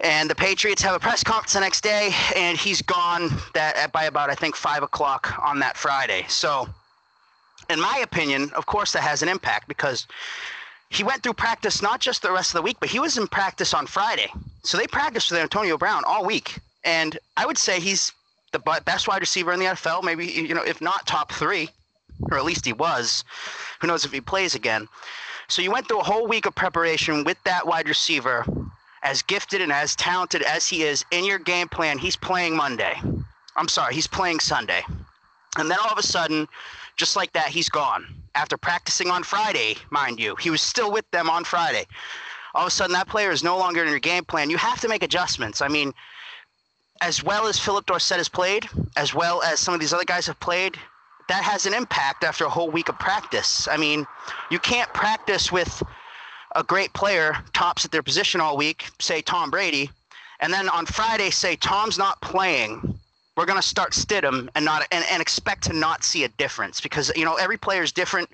[0.00, 4.04] And the Patriots have a press conference the next day, and he's gone that by
[4.04, 6.24] about I think five o'clock on that Friday.
[6.28, 6.68] So,
[7.70, 10.06] in my opinion, of course, that has an impact because
[10.90, 13.26] he went through practice not just the rest of the week, but he was in
[13.26, 14.30] practice on Friday.
[14.62, 18.12] So they practiced with Antonio Brown all week, and I would say he's
[18.52, 20.04] the best wide receiver in the NFL.
[20.04, 21.68] Maybe you know, if not top three,
[22.30, 23.24] or at least he was.
[23.80, 24.88] Who knows if he plays again?
[25.48, 28.46] So you went through a whole week of preparation with that wide receiver,
[29.02, 31.04] as gifted and as talented as he is.
[31.10, 32.94] In your game plan, he's playing Monday.
[33.56, 34.82] I'm sorry, he's playing Sunday,
[35.58, 36.48] and then all of a sudden,
[36.96, 38.06] just like that, he's gone.
[38.34, 41.86] After practicing on Friday, mind you, he was still with them on Friday.
[42.54, 44.50] All of a sudden, that player is no longer in your game plan.
[44.50, 45.60] You have to make adjustments.
[45.60, 45.92] I mean,
[47.00, 50.26] as well as Phillip Dorsett has played, as well as some of these other guys
[50.26, 50.78] have played,
[51.28, 53.66] that has an impact after a whole week of practice.
[53.68, 54.06] I mean,
[54.50, 55.82] you can't practice with
[56.54, 59.90] a great player, tops at their position all week, say Tom Brady,
[60.40, 62.98] and then on Friday say Tom's not playing.
[63.36, 67.10] We're gonna start Stidham and not and, and expect to not see a difference because
[67.16, 68.28] you know every player is different.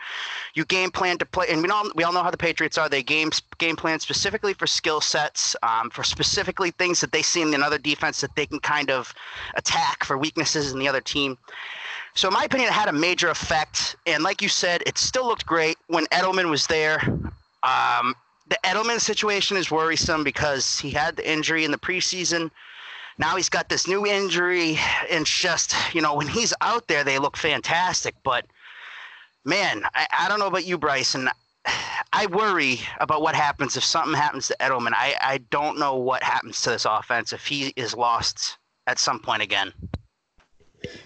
[0.54, 2.88] You game plan to play, and we all we all know how the Patriots are.
[2.88, 7.40] They game game plan specifically for skill sets, um, for specifically things that they see
[7.40, 9.14] in another defense that they can kind of
[9.54, 11.38] attack for weaknesses in the other team.
[12.14, 13.96] So, in my opinion, it had a major effect.
[14.06, 17.00] And like you said, it still looked great when Edelman was there.
[17.62, 18.14] Um,
[18.48, 22.50] the Edelman situation is worrisome because he had the injury in the preseason.
[23.20, 24.78] Now he's got this new injury.
[25.10, 28.14] And just, you know, when he's out there, they look fantastic.
[28.24, 28.46] But
[29.44, 31.28] man, I, I don't know about you, Bryson.
[32.14, 34.92] I worry about what happens if something happens to Edelman.
[34.94, 38.56] I, I don't know what happens to this offense if he is lost
[38.86, 39.74] at some point again.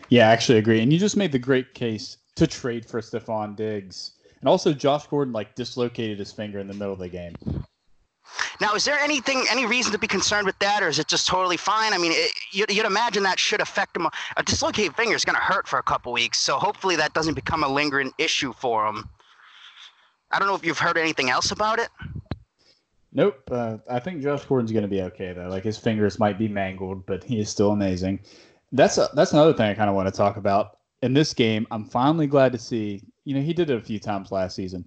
[0.09, 0.81] Yeah, I actually agree.
[0.81, 4.13] And you just made the great case to trade for Stefon Diggs.
[4.39, 7.35] And also Josh Gordon like dislocated his finger in the middle of the game.
[8.61, 11.27] Now, is there anything, any reason to be concerned with that, or is it just
[11.27, 11.93] totally fine?
[11.93, 14.07] I mean, it, you'd, you'd imagine that should affect him.
[14.37, 17.35] A dislocated finger is going to hurt for a couple weeks, so hopefully that doesn't
[17.35, 19.09] become a lingering issue for him.
[20.31, 21.89] I don't know if you've heard anything else about it.
[23.13, 23.49] Nope.
[23.51, 25.49] Uh, I think Josh Gordon's going to be okay though.
[25.49, 28.21] Like his fingers might be mangled, but he is still amazing.
[28.73, 31.67] That's a, that's another thing I kind of want to talk about in this game.
[31.71, 33.03] I'm finally glad to see.
[33.25, 34.85] You know, he did it a few times last season,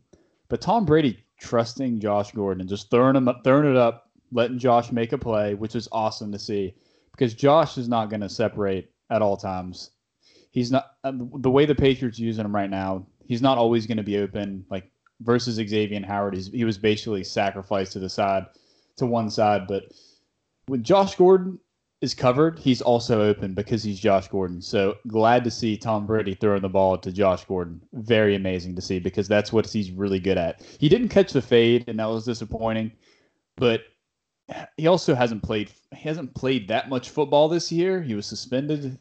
[0.49, 4.59] but Tom Brady trusting Josh Gordon and just throwing him up, throwing it up, letting
[4.59, 6.73] Josh make a play, which is awesome to see
[7.11, 9.91] because Josh is not going to separate at all times.
[10.51, 13.07] He's not uh, the way the Patriots using him right now.
[13.25, 14.65] He's not always going to be open.
[14.69, 18.45] Like versus Xavier Howard, he was basically sacrificed to the side,
[18.97, 19.67] to one side.
[19.67, 19.83] But
[20.67, 21.59] with Josh Gordon
[22.01, 24.61] is covered, he's also open because he's Josh Gordon.
[24.61, 27.81] So glad to see Tom Brady throwing the ball to Josh Gordon.
[27.93, 30.61] Very amazing to see because that's what he's really good at.
[30.79, 32.91] He didn't catch the fade, and that was disappointing.
[33.55, 33.81] But
[34.77, 35.71] he also hasn't played.
[35.95, 38.01] He hasn't played that much football this year.
[38.01, 38.99] He was suspended.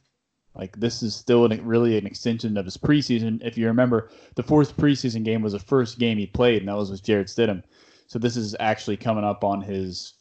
[0.55, 3.45] Like this is still an, really an extension of his preseason.
[3.45, 6.77] If you remember, the fourth preseason game was the first game he played, and that
[6.77, 7.63] was with Jarrett Stidham.
[8.07, 10.15] So this is actually coming up on his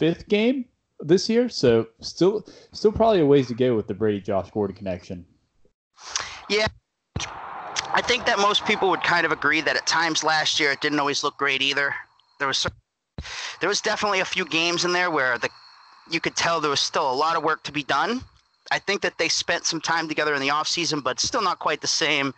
[0.00, 0.64] fifth game
[1.02, 4.76] this year, so still still probably a ways to go with the Brady Josh Gordon
[4.76, 5.24] connection.
[6.48, 6.66] Yeah.
[7.94, 10.80] I think that most people would kind of agree that at times last year it
[10.80, 11.94] didn't always look great either.
[12.38, 12.66] There was
[13.60, 15.50] there was definitely a few games in there where the
[16.10, 18.22] you could tell there was still a lot of work to be done.
[18.70, 21.80] I think that they spent some time together in the offseason, but still not quite
[21.80, 22.32] the same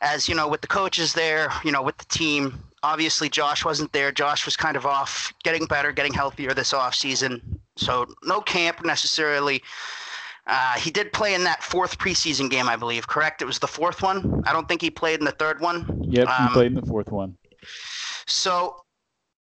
[0.00, 2.62] as, you know, with the coaches there, you know, with the team.
[2.82, 4.12] Obviously, Josh wasn't there.
[4.12, 7.40] Josh was kind of off, getting better, getting healthier this offseason.
[7.78, 9.62] So, no camp necessarily.
[10.46, 13.42] Uh, he did play in that fourth preseason game, I believe, correct?
[13.42, 14.42] It was the fourth one.
[14.46, 16.06] I don't think he played in the third one.
[16.08, 17.36] Yep, um, he played in the fourth one.
[18.26, 18.76] So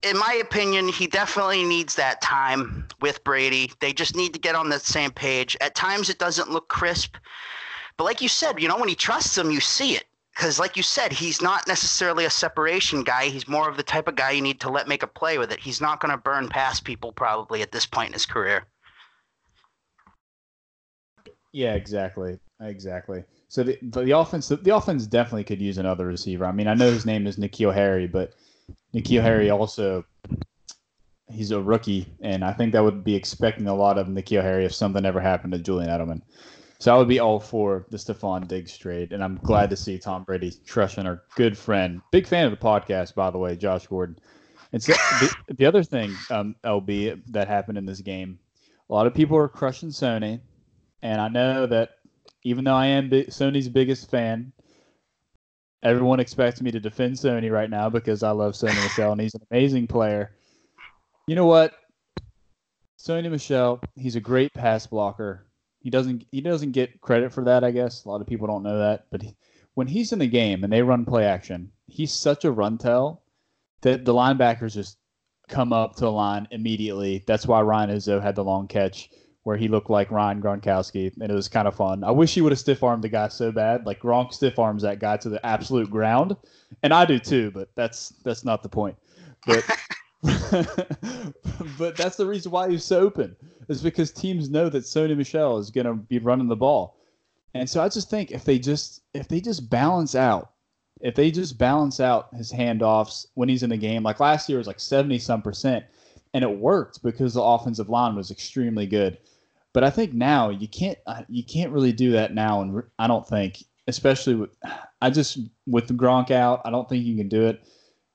[0.02, 3.72] in my opinion, he definitely needs that time with Brady.
[3.80, 5.56] They just need to get on the same page.
[5.60, 7.16] At times, it doesn't look crisp,
[7.96, 10.04] but like you said, you know, when he trusts him, you see it.
[10.34, 13.26] Because, like you said, he's not necessarily a separation guy.
[13.26, 15.52] He's more of the type of guy you need to let make a play with
[15.52, 15.60] it.
[15.60, 18.64] He's not going to burn past people probably at this point in his career.
[21.52, 23.24] Yeah, exactly, exactly.
[23.48, 26.46] So the the offense the, the offense definitely could use another receiver.
[26.46, 28.32] I mean, I know his name is N'Keal Harry, but
[28.94, 30.06] N'Keal Harry also
[31.28, 34.64] he's a rookie, and I think that would be expecting a lot of N'Keal Harry
[34.64, 36.22] if something ever happened to Julian Edelman.
[36.82, 40.00] So I would be all for the Stefon Diggs trade, and I'm glad to see
[40.00, 43.86] Tom Brady trusting our good friend, big fan of the podcast, by the way, Josh
[43.86, 44.18] Gordon.
[44.72, 48.36] And so the, the other thing, um, LB, that happened in this game,
[48.90, 50.40] a lot of people are crushing Sony,
[51.02, 51.90] and I know that
[52.42, 54.52] even though I am Sony's biggest fan,
[55.84, 59.34] Everyone expects me to defend Sony right now because I love Sony Michel and he's
[59.34, 60.32] an amazing player.
[61.28, 61.74] You know what?
[62.98, 65.46] Sony Michel, he's a great pass blocker.
[65.82, 68.04] He doesn't he doesn't get credit for that, I guess.
[68.04, 69.34] A lot of people don't know that, but he,
[69.74, 73.22] when he's in the game and they run play action, he's such a run tell
[73.80, 74.98] that the linebackers just
[75.48, 77.24] come up to the line immediately.
[77.26, 79.10] That's why Ryan Izzo had the long catch
[79.44, 82.04] where he looked like Ryan Gronkowski, and it was kind of fun.
[82.04, 83.84] I wish he would have stiff armed the guy so bad.
[83.84, 86.36] Like Gronk stiff arms that guy to the absolute ground,
[86.82, 87.50] and I do too.
[87.50, 88.96] But that's that's not the point.
[89.46, 89.64] But
[91.78, 93.34] but that's the reason why he's so open
[93.68, 96.96] is because teams know that Sony Michel is going to be running the ball,
[97.54, 100.52] and so I just think if they just if they just balance out,
[101.00, 104.58] if they just balance out his handoffs when he's in the game, like last year
[104.58, 105.84] was like seventy some percent,
[106.34, 109.18] and it worked because the offensive line was extremely good.
[109.72, 113.08] But I think now you can't uh, you can't really do that now, and I
[113.08, 114.50] don't think, especially with
[115.02, 117.66] I just with Gronk out, I don't think you can do it.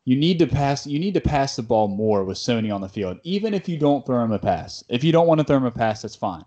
[0.07, 0.87] You need to pass.
[0.87, 3.77] You need to pass the ball more with Sony on the field, even if you
[3.77, 4.81] don't throw him a pass.
[4.87, 6.45] If you don't want to throw him a pass, that's fine.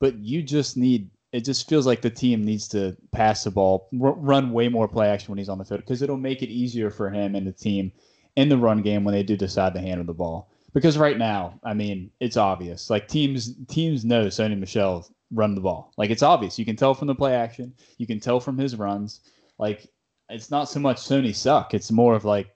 [0.00, 1.08] But you just need.
[1.30, 4.88] It just feels like the team needs to pass the ball, r- run way more
[4.88, 7.46] play action when he's on the field, because it'll make it easier for him and
[7.46, 7.92] the team
[8.34, 11.60] in the run game when they do decide to handle the ball because right now,
[11.64, 12.90] I mean, it's obvious.
[12.90, 15.92] Like teams teams know Sony Michel run the ball.
[15.96, 16.58] Like it's obvious.
[16.58, 17.74] You can tell from the play action.
[17.98, 19.20] You can tell from his runs.
[19.58, 19.86] Like
[20.28, 21.74] it's not so much Sony suck.
[21.74, 22.48] It's more of like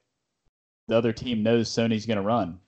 [0.89, 2.59] the other team knows Sony's going to run.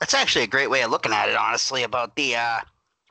[0.00, 2.60] That's actually a great way of looking at it, honestly, about the uh,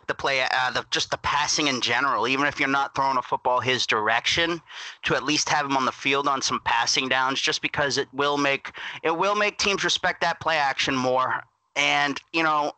[0.08, 2.28] the play, uh, the just the passing in general.
[2.28, 4.62] Even if you're not throwing a football his direction,
[5.04, 8.08] to at least have him on the field on some passing downs, just because it
[8.14, 8.72] will make
[9.04, 11.42] it will make teams respect that play action more.
[11.78, 12.74] And you know,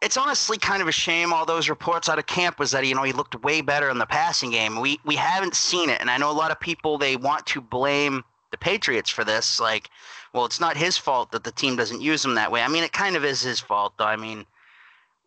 [0.00, 1.32] it's honestly kind of a shame.
[1.32, 3.98] All those reports out of camp was that you know he looked way better in
[3.98, 4.80] the passing game.
[4.80, 7.60] We we haven't seen it, and I know a lot of people they want to
[7.60, 9.58] blame the Patriots for this.
[9.58, 9.90] Like,
[10.32, 12.62] well, it's not his fault that the team doesn't use him that way.
[12.62, 14.04] I mean, it kind of is his fault, though.
[14.04, 14.46] I mean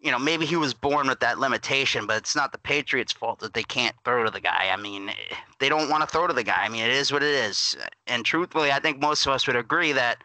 [0.05, 3.39] you know, maybe he was born with that limitation, but it's not the Patriots' fault
[3.39, 4.69] that they can't throw to the guy.
[4.71, 5.11] I mean,
[5.57, 6.59] they don't want to throw to the guy.
[6.59, 7.75] I mean, it is what it is.
[8.05, 10.19] And truthfully, I think most of us would agree that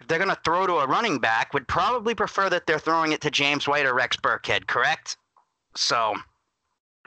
[0.00, 3.12] if they're going to throw to a running back, would probably prefer that they're throwing
[3.12, 5.16] it to James White or Rex Burkhead, correct?
[5.74, 6.14] So,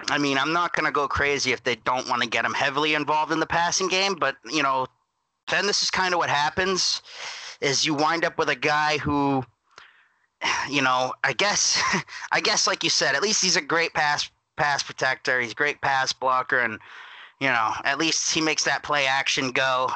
[0.09, 2.55] I mean, I'm not going to go crazy if they don't want to get him
[2.55, 4.87] heavily involved in the passing game, but, you know,
[5.49, 7.01] then this is kind of what happens
[7.61, 9.43] is you wind up with a guy who
[10.69, 11.81] you know, I guess,
[12.31, 15.39] I guess, like you said, at least he's a great pass pass protector.
[15.41, 16.79] He's a great pass blocker, and
[17.39, 19.89] you know, at least he makes that play action go.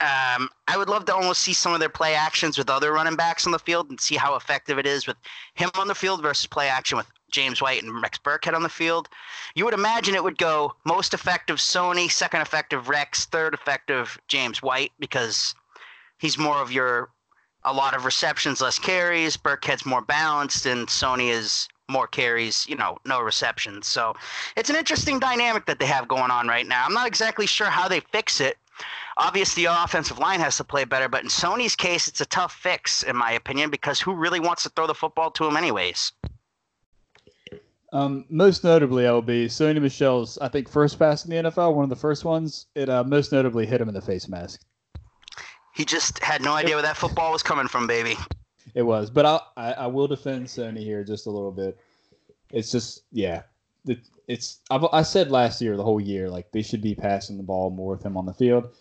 [0.00, 3.16] Um, I would love to almost see some of their play actions with other running
[3.16, 5.16] backs on the field and see how effective it is with
[5.54, 8.68] him on the field versus play action with James White and Rex Burkhead on the
[8.68, 9.08] field.
[9.56, 14.62] You would imagine it would go most effective Sony, second effective Rex, third effective James
[14.62, 15.54] White because
[16.18, 17.10] he's more of your
[17.64, 19.36] a lot of receptions, less carries.
[19.36, 23.88] Burkhead's more balanced, and Sony is more carries, you know, no receptions.
[23.88, 24.14] So
[24.56, 26.84] it's an interesting dynamic that they have going on right now.
[26.84, 28.58] I'm not exactly sure how they fix it.
[29.16, 32.52] Obviously, the offensive line has to play better, but in Sony's case, it's a tough
[32.52, 36.12] fix, in my opinion, because who really wants to throw the football to him, anyways?
[37.94, 41.90] Um, most notably, LB Sony Michel's, I think, first pass in the NFL, one of
[41.90, 42.66] the first ones.
[42.74, 44.62] It uh, most notably hit him in the face mask.
[45.76, 48.16] He just had no idea where that football was coming from, baby.
[48.74, 51.78] It was, but I'll, I I will defend Sony here just a little bit.
[52.50, 53.42] It's just yeah,
[53.86, 57.36] it, it's I've, I said last year the whole year like they should be passing
[57.36, 58.74] the ball more with him on the field,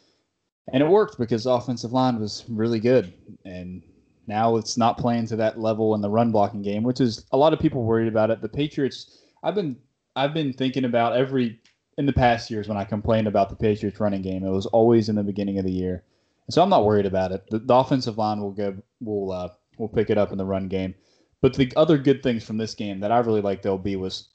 [0.71, 3.13] and it worked because the offensive line was really good,
[3.45, 3.83] and
[4.27, 7.37] now it's not playing to that level in the run blocking game, which is a
[7.37, 8.41] lot of people worried about it.
[8.41, 9.77] The Patriots, I've been
[10.15, 11.59] I've been thinking about every
[11.97, 15.09] in the past years when I complained about the Patriots running game, it was always
[15.09, 16.03] in the beginning of the year.
[16.49, 17.43] So I'm not worried about it.
[17.49, 20.67] The, the offensive line will go will uh, will pick it up in the run
[20.67, 20.95] game.
[21.41, 24.29] But the other good things from this game that I really liked LB was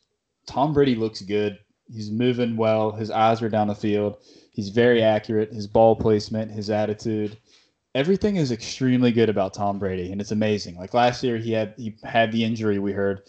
[0.47, 1.59] Tom Brady looks good.
[1.91, 2.93] He's moving well.
[2.93, 4.18] His eyes are down the field.
[4.53, 5.53] He's very accurate.
[5.53, 7.39] His ball placement, his attitude,
[7.95, 10.76] everything is extremely good about Tom Brady, and it's amazing.
[10.76, 13.22] Like last year, he had he had the injury we heard,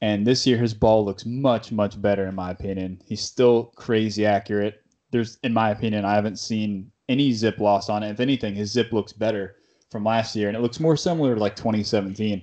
[0.00, 3.00] and this year his ball looks much much better in my opinion.
[3.06, 4.82] He's still crazy accurate.
[5.10, 8.10] There's, in my opinion, I haven't seen any zip loss on it.
[8.10, 9.56] If anything, his zip looks better
[9.90, 12.42] from last year, and it looks more similar to like 2017.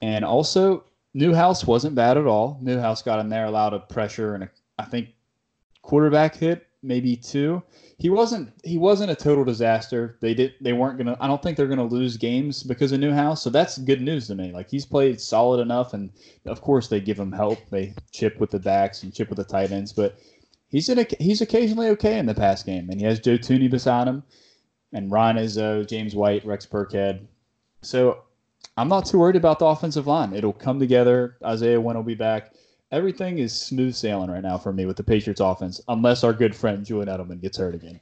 [0.00, 0.84] And also,
[1.14, 2.58] Newhouse wasn't bad at all.
[2.60, 5.08] Newhouse got in there, allowed a pressure and a, I think
[5.82, 7.62] quarterback hit, maybe two.
[7.98, 10.18] He wasn't he wasn't a total disaster.
[10.20, 11.16] They did they weren't gonna.
[11.20, 13.42] I don't think they're gonna lose games because of Newhouse.
[13.42, 14.52] So that's good news to me.
[14.52, 16.10] Like he's played solid enough, and
[16.46, 17.58] of course they give him help.
[17.70, 20.18] They chip with the backs and chip with the tight ends, but
[20.68, 23.70] he's in a, he's occasionally okay in the pass game, and he has Joe Thuney
[23.70, 24.24] beside him
[24.94, 27.26] and Ryan Izzo, James White, Rex Burkhead.
[27.82, 28.22] So
[28.76, 30.32] I'm not too worried about the offensive line.
[30.32, 31.36] It'll come together.
[31.44, 32.54] Isaiah Wynn will be back.
[32.94, 36.54] Everything is smooth sailing right now for me with the Patriots offense, unless our good
[36.54, 37.98] friend Julian Edelman gets hurt again.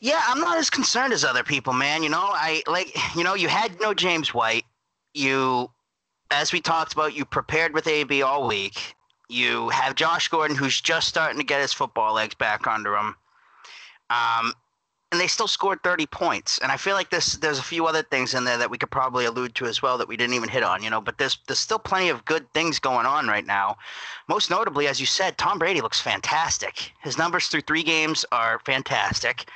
[0.00, 2.02] Yeah, I'm not as concerned as other people, man.
[2.02, 4.66] You know, I like, you know, you had no James White.
[5.14, 5.70] You,
[6.30, 8.94] as we talked about, you prepared with AB all week.
[9.30, 13.16] You have Josh Gordon, who's just starting to get his football legs back under him.
[14.10, 14.52] Um,
[15.14, 16.58] and they still scored 30 points.
[16.58, 18.90] And I feel like this there's a few other things in there that we could
[18.90, 21.38] probably allude to as well that we didn't even hit on, you know, but there's
[21.46, 23.76] there's still plenty of good things going on right now.
[24.26, 26.90] Most notably, as you said, Tom Brady looks fantastic.
[27.00, 29.48] His numbers through 3 games are fantastic.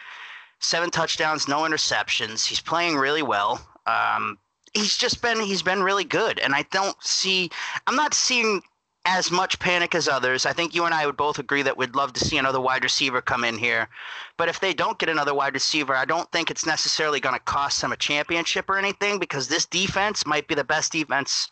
[0.60, 2.46] 7 touchdowns, no interceptions.
[2.46, 3.60] He's playing really well.
[3.86, 4.38] Um,
[4.74, 7.50] he's just been he's been really good and I don't see
[7.88, 8.62] I'm not seeing
[9.08, 10.44] as much panic as others.
[10.44, 12.84] I think you and I would both agree that we'd love to see another wide
[12.84, 13.88] receiver come in here.
[14.36, 17.40] But if they don't get another wide receiver, I don't think it's necessarily going to
[17.40, 21.50] cost them a championship or anything because this defense might be the best defense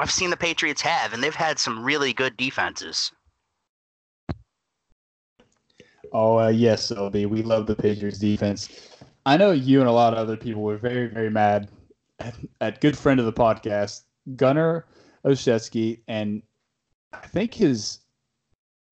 [0.00, 3.12] I've seen the Patriots have, and they've had some really good defenses.
[6.12, 7.26] Oh, uh, yes, LB.
[7.28, 8.68] We love the Patriots defense.
[9.24, 11.68] I know you and a lot of other people were very, very mad
[12.18, 14.02] at, at good friend of the podcast,
[14.36, 14.86] Gunner
[15.24, 16.42] Olszewski, and
[17.12, 18.00] I think his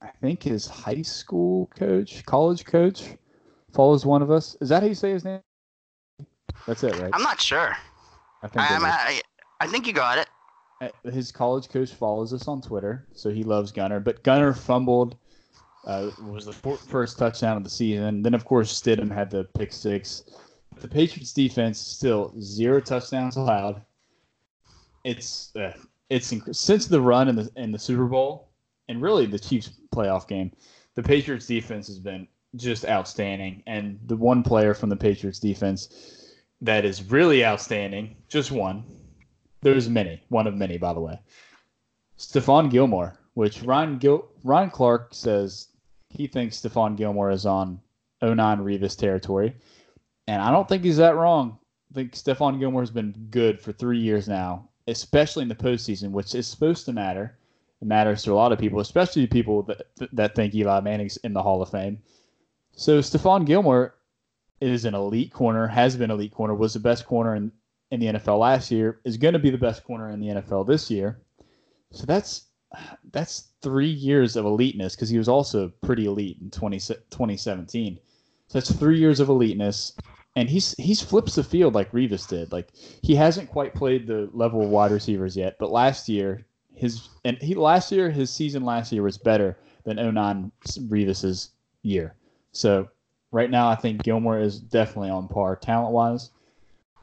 [0.02, 3.04] I think his high school coach, college coach,
[3.72, 4.56] follows one of us.
[4.60, 5.40] Is that how you say his name?
[6.66, 7.10] That's it, right?
[7.12, 7.76] I'm not sure.
[8.42, 9.20] I think, I, I,
[9.60, 10.28] I think you got it.
[10.80, 14.00] Uh, his college coach follows us on Twitter, so he loves Gunner.
[14.00, 15.16] But Gunner fumbled.
[15.86, 18.20] Uh, was the first touchdown of the season.
[18.20, 20.24] Then, of course, Stidham had the pick six.
[20.80, 23.82] The Patriots defense still zero touchdowns allowed.
[25.04, 25.72] It's uh,
[26.10, 28.50] it's inc- since the run in the in the Super Bowl
[28.88, 30.52] and really the Chiefs playoff game,
[30.94, 33.62] the Patriots defense has been just outstanding.
[33.66, 38.84] And the one player from the Patriots defense that is really outstanding, just one.
[39.62, 41.18] There's many, one of many, by the way.
[42.18, 45.68] Stephon Gilmore, which Ryan Gil- Ryan Clark says
[46.08, 47.80] he thinks Stephon Gilmore is on
[48.22, 49.54] 09 Revis territory.
[50.28, 51.58] And I don't think he's that wrong.
[51.90, 56.10] I think Stephon Gilmore has been good for three years now especially in the postseason,
[56.10, 57.38] which is supposed to matter.
[57.80, 61.32] It matters to a lot of people, especially people that that think Eli Manning's in
[61.32, 61.98] the Hall of Fame.
[62.72, 63.94] So Stephon Gilmore
[64.60, 67.52] is an elite corner, has been elite corner, was the best corner in,
[67.90, 70.66] in the NFL last year, is going to be the best corner in the NFL
[70.66, 71.20] this year.
[71.92, 72.46] So that's
[73.12, 77.98] that's three years of eliteness because he was also pretty elite in 20, 2017.
[78.48, 79.92] So that's three years of eliteness
[80.36, 82.52] and he's he's flips the field like Revis did.
[82.52, 82.68] Like
[83.02, 87.38] he hasn't quite played the level of wide receivers yet, but last year his and
[87.38, 90.52] he last year his season last year was better than 09
[90.88, 91.50] Revis's
[91.82, 92.14] year.
[92.52, 92.88] So
[93.32, 96.30] right now I think Gilmore is definitely on par talent wise.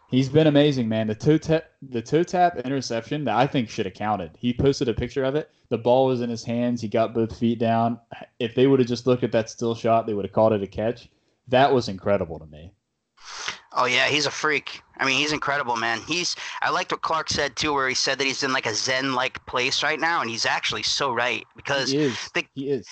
[0.09, 1.07] He's been amazing, man.
[1.07, 4.37] The toe tap, the toe tap interception that I think should have counted.
[4.37, 5.49] He posted a picture of it.
[5.69, 6.81] The ball was in his hands.
[6.81, 7.99] He got both feet down.
[8.37, 10.61] If they would have just looked at that still shot, they would have called it
[10.61, 11.09] a catch
[11.47, 12.73] That was incredible to me.
[13.71, 14.81] Oh yeah, he's a freak.
[14.97, 15.99] I mean, he's incredible, man.
[16.07, 18.73] He's I liked what Clark said too, where he said that he's in like a
[18.73, 22.29] zen-like place right now, and he's actually so right because he is.
[22.33, 22.87] The, he is.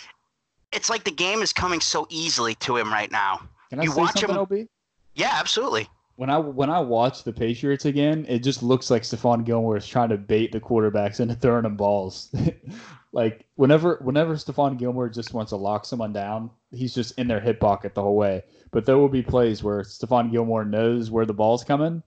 [0.71, 3.41] It's like the game is coming so easily to him right now.
[3.69, 4.41] Can I you say watch something, him.
[4.41, 4.53] OB?
[5.15, 5.87] Yeah, absolutely.
[6.15, 9.87] When I when I watch the Patriots again, it just looks like Stephon Gilmore is
[9.87, 12.33] trying to bait the quarterbacks into throwing them balls.
[13.11, 17.39] like whenever whenever Stephon Gilmore just wants to lock someone down, he's just in their
[17.39, 18.43] hip pocket the whole way.
[18.71, 22.01] But there will be plays where Stephon Gilmore knows where the ball's coming,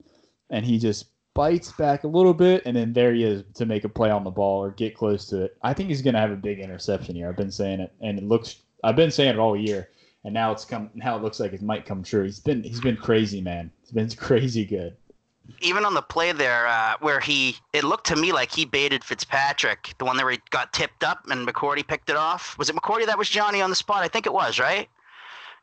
[0.49, 3.83] and he just bites back a little bit, and then there he is to make
[3.83, 5.57] a play on the ball or get close to it.
[5.61, 7.29] I think he's going to have a big interception here.
[7.29, 8.57] I've been saying it, and it looks.
[8.83, 9.89] I've been saying it all year,
[10.23, 10.89] and now it's come.
[10.95, 12.23] Now it looks like it might come true.
[12.23, 13.71] He's been he's been crazy, man.
[13.81, 14.95] He's been crazy good
[15.61, 19.03] even on the play there uh, where he it looked to me like he baited
[19.03, 22.57] Fitzpatrick, the one that got tipped up and McCourty picked it off.
[22.57, 24.03] Was it McCourty that was Johnny on the spot?
[24.03, 24.89] I think it was, right?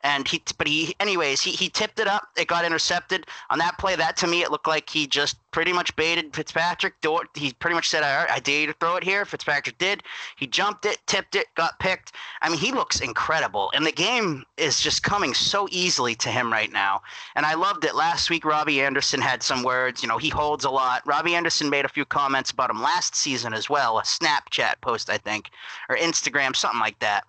[0.03, 2.29] And he but he anyways he, he tipped it up.
[2.37, 3.27] It got intercepted.
[3.51, 6.95] On that play that to me it looked like he just pretty much baited fitzpatrick.
[7.35, 9.25] He pretty much said i, I dare you to throw it here.
[9.25, 10.03] Fitzpatrick did.
[10.37, 12.13] He jumped it tipped it got picked.
[12.41, 16.53] I mean he looks incredible and the game is just coming so easily to him
[16.53, 17.03] right now.
[17.37, 17.95] And i loved it.
[17.95, 20.03] Last week robbie anderson had some words.
[20.03, 21.03] You know he holds a lot.
[21.07, 25.11] Robbie anderson made a few comments about him last season as well a snapchat post
[25.11, 25.51] i think
[25.89, 27.25] or instagram something like that.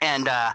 [0.00, 0.52] And uh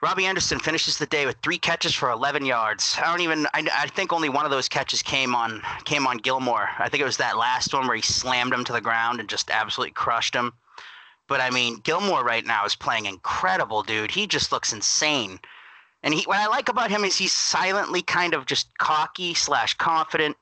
[0.00, 2.96] Robbie Anderson finishes the day with three catches for 11 yards.
[3.02, 3.46] I don't even.
[3.52, 6.68] I, I, think only one of those catches came on came on Gilmore.
[6.78, 9.28] I think it was that last one where he slammed him to the ground and
[9.28, 10.52] just absolutely crushed him.
[11.26, 14.12] But I mean, Gilmore right now is playing incredible, dude.
[14.12, 15.40] He just looks insane.
[16.04, 19.74] And he, what I like about him is he's silently kind of just cocky slash
[19.74, 20.36] confident.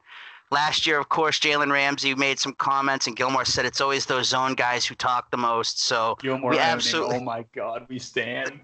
[0.50, 4.28] Last year, of course, Jalen Ramsey made some comments, and Gilmore said it's always those
[4.28, 5.80] zone guys who talk the most.
[5.80, 7.16] So Gilmore, we absolutely.
[7.16, 8.60] Oh my God, we stand.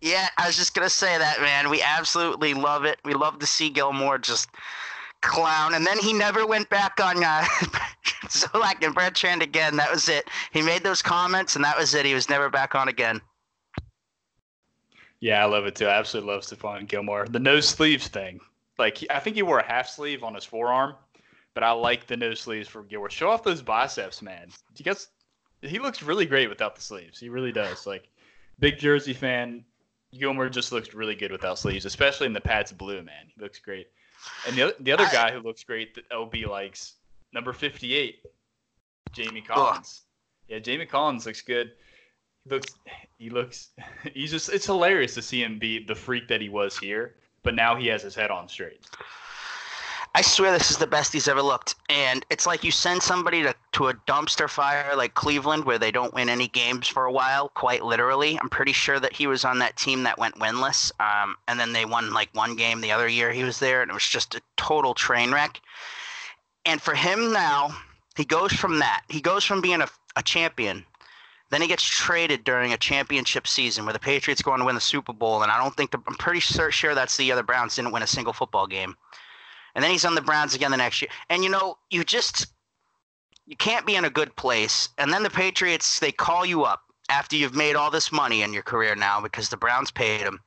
[0.00, 1.70] Yeah, I was just gonna say that, man.
[1.70, 2.98] We absolutely love it.
[3.04, 4.48] We love to see Gilmore just
[5.22, 7.42] clown, and then he never went back on uh,
[8.26, 9.76] Zolak and Bertrand again.
[9.76, 10.28] That was it.
[10.52, 12.06] He made those comments, and that was it.
[12.06, 13.20] He was never back on again.
[15.20, 15.86] Yeah, I love it too.
[15.86, 17.26] I absolutely love Stephon Gilmore.
[17.28, 18.40] The no sleeves thing.
[18.78, 20.94] Like, I think he wore a half sleeve on his forearm,
[21.54, 23.10] but I like the no sleeves for Gilmore.
[23.10, 24.50] Show off those biceps, man.
[24.76, 25.08] You guys,
[25.62, 27.18] he looks really great without the sleeves.
[27.18, 27.84] He really does.
[27.84, 28.08] Like,
[28.60, 29.64] big jersey fan.
[30.16, 33.02] Gilmore just looks really good without sleeves, especially in the pads blue.
[33.02, 33.88] Man, he looks great.
[34.46, 36.94] And the the other I, guy who looks great that LB likes,
[37.32, 38.24] number fifty eight,
[39.12, 40.02] Jamie Collins.
[40.48, 41.72] Yeah, Jamie Collins looks good.
[42.44, 42.74] He looks
[43.18, 43.68] he looks
[44.14, 47.54] he's just it's hilarious to see him be the freak that he was here, but
[47.54, 48.86] now he has his head on straight.
[50.18, 51.76] I swear this is the best he's ever looked.
[51.88, 55.92] And it's like you send somebody to, to a dumpster fire like Cleveland where they
[55.92, 58.36] don't win any games for a while, quite literally.
[58.36, 60.90] I'm pretty sure that he was on that team that went winless.
[60.98, 63.92] Um, and then they won like one game the other year he was there, and
[63.92, 65.60] it was just a total train wreck.
[66.64, 67.76] And for him now,
[68.16, 69.04] he goes from that.
[69.08, 70.84] He goes from being a, a champion
[71.50, 74.74] then he gets traded during a championship season where the Patriots go on to win
[74.74, 77.76] the Super Bowl, and I don't think the, I'm pretty sure that's the other Browns
[77.76, 78.94] didn't win a single football game
[79.78, 81.08] and then he's on the Browns again the next year.
[81.30, 82.48] And you know, you just
[83.46, 84.88] you can't be in a good place.
[84.98, 88.52] And then the Patriots they call you up after you've made all this money in
[88.52, 90.40] your career now because the Browns paid them.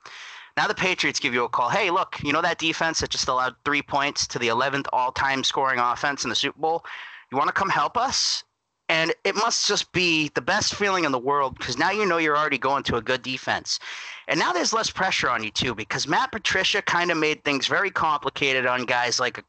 [0.57, 1.69] Now the Patriots give you a call.
[1.69, 5.45] Hey, look, you know that defense that just allowed three points to the 11th all-time
[5.45, 6.84] scoring offense in the Super Bowl?
[7.32, 8.43] You want to come help us?
[8.92, 12.18] And it must just be the best feeling in the world because now you know
[12.18, 13.80] you're already going to a good defense.
[14.28, 17.68] And now there's less pressure on you too because Matt Patricia kind of made things
[17.68, 19.42] very complicated on guys like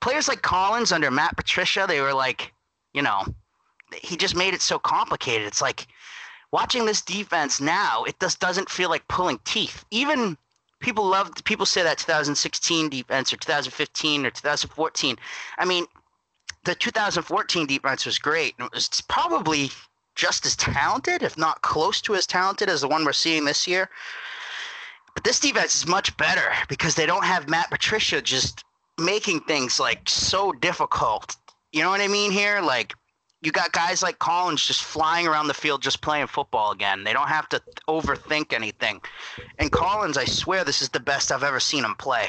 [0.00, 1.86] players like Collins under Matt Patricia.
[1.88, 2.52] They were like,
[2.92, 3.24] you know,
[4.02, 5.46] he just made it so complicated.
[5.46, 5.86] It's like
[6.50, 9.86] watching this defense now, it just doesn't feel like pulling teeth.
[9.90, 10.36] Even
[10.80, 15.16] people love people say that 2016 defense or 2015 or 2014.
[15.56, 15.86] I mean,
[16.64, 18.54] the 2014 defense was great.
[18.58, 19.70] And It was probably
[20.14, 23.66] just as talented, if not close to as talented as the one we're seeing this
[23.66, 23.88] year.
[25.14, 28.64] But this defense is much better because they don't have Matt Patricia just
[28.98, 31.36] making things like so difficult.
[31.72, 32.60] You know what I mean here?
[32.60, 32.94] Like
[33.42, 37.04] you got guys like Collins just flying around the field just playing football again.
[37.04, 39.00] They don't have to overthink anything.
[39.58, 42.28] And Collins, I swear this is the best I've ever seen him play.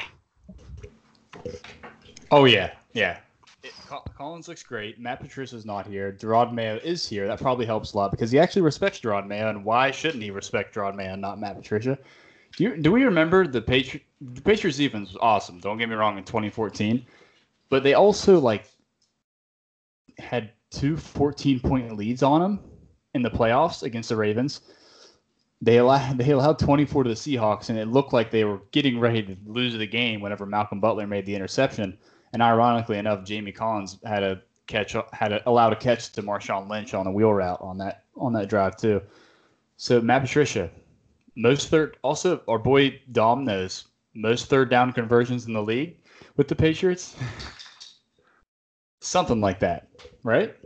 [2.30, 2.72] Oh yeah.
[2.92, 3.18] Yeah.
[4.16, 4.98] Collins looks great.
[4.98, 6.12] Matt Patricia's not here.
[6.12, 7.26] Jerod Mayo is here.
[7.26, 10.30] That probably helps a lot because he actually respects Jerod Mayo, and why shouldn't he
[10.30, 11.98] respect Jerod Mayo not Matt Patricia?
[12.56, 14.06] Do, you, do we remember the Patriots?
[14.20, 15.58] The Patriots defense was awesome.
[15.60, 17.04] Don't get me wrong in 2014,
[17.68, 18.66] but they also like
[20.18, 22.60] had two 14 point leads on them
[23.14, 24.60] in the playoffs against the Ravens.
[25.60, 29.00] they allowed they allowed 24 to the Seahawks, and it looked like they were getting
[29.00, 31.98] ready to lose the game whenever Malcolm Butler made the interception.
[32.34, 36.68] And ironically enough, Jamie Collins had a catch had a, allowed a catch to Marshawn
[36.68, 39.00] Lynch on a wheel route on that on that drive too.
[39.76, 40.68] So Matt Patricia,
[41.36, 45.96] most third also our boy Dom knows most third down conversions in the league
[46.36, 47.14] with the Patriots.
[49.00, 49.88] Something like that,
[50.24, 50.56] right?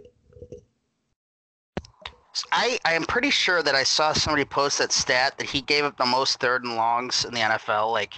[2.50, 5.84] I, I am pretty sure that I saw somebody post that stat that he gave
[5.84, 7.92] up the most third and longs in the NFL.
[7.92, 8.14] Like,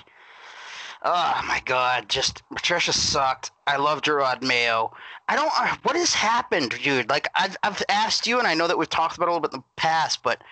[1.03, 3.51] oh my God, just Patricia sucked.
[3.66, 4.92] I love Gerard Mayo.
[5.28, 5.53] I don't.
[5.57, 7.09] Uh, what has happened, dude?
[7.09, 9.48] Like, I've I've asked you, and I know that we've talked about it a little
[9.48, 10.42] bit in the past, but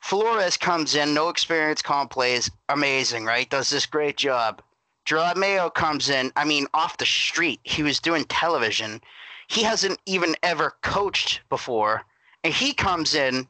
[0.00, 3.48] Flores comes in, no experience, calm plays, amazing, right?
[3.48, 4.62] Does this great job.
[5.04, 6.32] Gerard Mayo comes in.
[6.36, 9.00] I mean, off the street, he was doing television.
[9.48, 12.04] He hasn't even ever coached before
[12.44, 13.48] and he comes in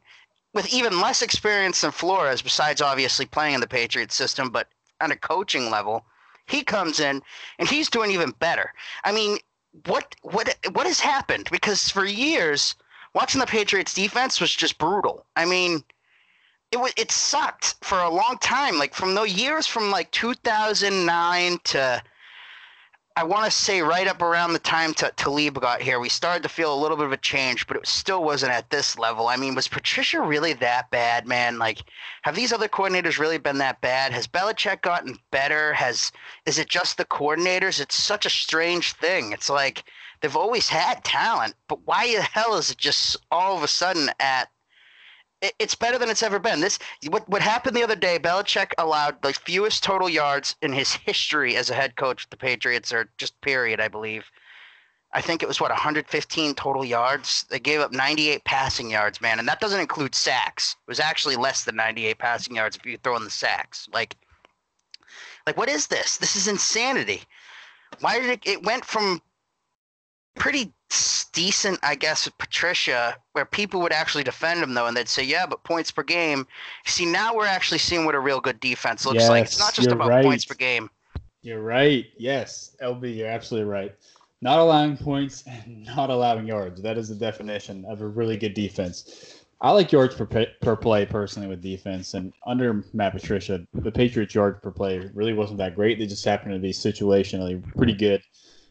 [0.53, 4.69] with even less experience than Flores, besides obviously playing in the Patriot system, but
[5.01, 6.05] on a coaching level,
[6.47, 7.21] he comes in
[7.59, 8.73] and he's doing even better.
[9.03, 9.37] I mean,
[9.85, 11.49] what what what has happened?
[11.51, 12.75] Because for years,
[13.13, 15.25] watching the Patriots defense was just brutal.
[15.35, 15.83] I mean,
[16.71, 18.77] it was it sucked for a long time.
[18.77, 22.03] Like from the years from like 2009 to
[23.17, 26.43] I want to say right up around the time t- Talib got here, we started
[26.43, 29.29] to feel a little bit of a change, but it still wasn't at this level.
[29.29, 31.57] I mean, was Patricia really that bad, man?
[31.57, 31.79] Like,
[32.23, 34.11] have these other coordinators really been that bad?
[34.11, 35.73] Has Belichick gotten better?
[35.73, 36.11] Has
[36.45, 37.79] is it just the coordinators?
[37.79, 39.31] It's such a strange thing.
[39.31, 39.85] It's like
[40.19, 44.09] they've always had talent, but why the hell is it just all of a sudden
[44.19, 44.49] at
[45.59, 46.59] it's better than it's ever been.
[46.59, 46.79] This
[47.09, 48.19] what what happened the other day.
[48.19, 52.37] Belichick allowed the fewest total yards in his history as a head coach with the
[52.37, 54.25] Patriots, or just period, I believe.
[55.13, 57.45] I think it was what 115 total yards.
[57.49, 60.75] They gave up 98 passing yards, man, and that doesn't include sacks.
[60.85, 63.87] It was actually less than 98 passing yards if you throw in the sacks.
[63.93, 64.17] Like,
[65.47, 66.17] like what is this?
[66.17, 67.23] This is insanity.
[68.01, 68.39] Why did it?
[68.45, 69.21] It went from
[70.35, 70.73] pretty
[71.33, 75.23] decent, I guess, with Patricia, where people would actually defend him though, and they'd say,
[75.23, 76.47] "Yeah, but points per game."
[76.85, 79.43] See, now we're actually seeing what a real good defense looks yes, like.
[79.45, 80.23] It's not just about right.
[80.23, 80.89] points per game.
[81.41, 82.05] You're right.
[82.17, 83.95] Yes, LB, you're absolutely right.
[84.41, 86.81] Not allowing points and not allowing yards.
[86.81, 89.43] That is the definition of a really good defense.
[89.61, 94.35] I like yards per, per play personally with defense, and under Matt Patricia, the Patriots'
[94.35, 95.97] yards per play really wasn't that great.
[95.97, 98.21] They just happened to be situationally pretty good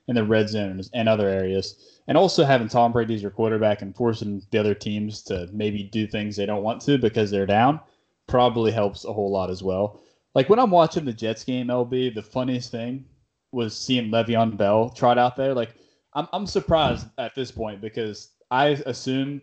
[0.09, 2.01] in the red zone and other areas.
[2.07, 5.85] And also having Tom Brady as your quarterback and forcing the other teams to maybe
[5.85, 7.81] do things they don't want to because they're down
[8.27, 10.03] probably helps a whole lot as well.
[10.35, 13.05] Like when I'm watching the Jets game, LB, the funniest thing
[13.53, 15.55] was seeing Le'Veon Bell trot out there.
[15.55, 15.75] Like
[16.15, 19.41] I'm, I'm surprised at this point because I assume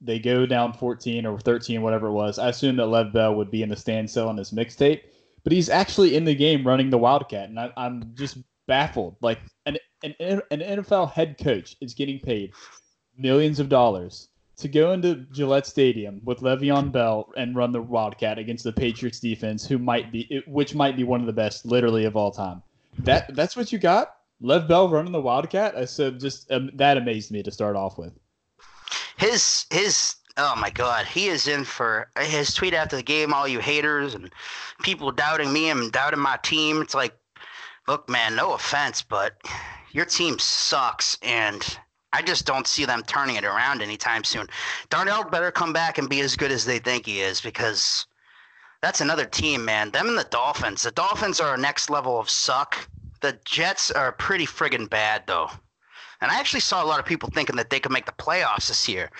[0.00, 2.38] they go down 14 or 13, whatever it was.
[2.38, 5.00] I assume that Lev Bell would be in the stand selling his mixtape,
[5.42, 9.16] but he's actually in the game running the Wildcat, and I, I'm just baffled.
[9.22, 12.52] Like an, an an NFL head coach is getting paid
[13.16, 18.38] millions of dollars to go into Gillette Stadium with Le'Veon Bell and run the Wildcat
[18.38, 22.04] against the Patriots defense, who might be which might be one of the best, literally
[22.04, 22.62] of all time.
[23.00, 24.16] That that's what you got.
[24.40, 25.76] Lev Bell running the Wildcat.
[25.76, 28.12] I said just um, that amazed me to start off with.
[29.16, 33.32] His his oh my god, he is in for his tweet after the game.
[33.32, 34.30] All you haters and
[34.82, 36.80] people doubting me and doubting my team.
[36.80, 37.16] It's like
[37.88, 39.36] look, man, no offense, but
[39.94, 41.78] your team sucks, and
[42.12, 44.48] I just don't see them turning it around anytime soon.
[44.90, 48.06] Darnold better come back and be as good as they think he is because
[48.82, 49.92] that's another team, man.
[49.92, 50.82] Them and the Dolphins.
[50.82, 52.76] The Dolphins are a next level of suck.
[53.20, 55.48] The Jets are pretty friggin' bad, though.
[56.24, 58.68] And I actually saw a lot of people thinking that they could make the playoffs
[58.68, 59.10] this year.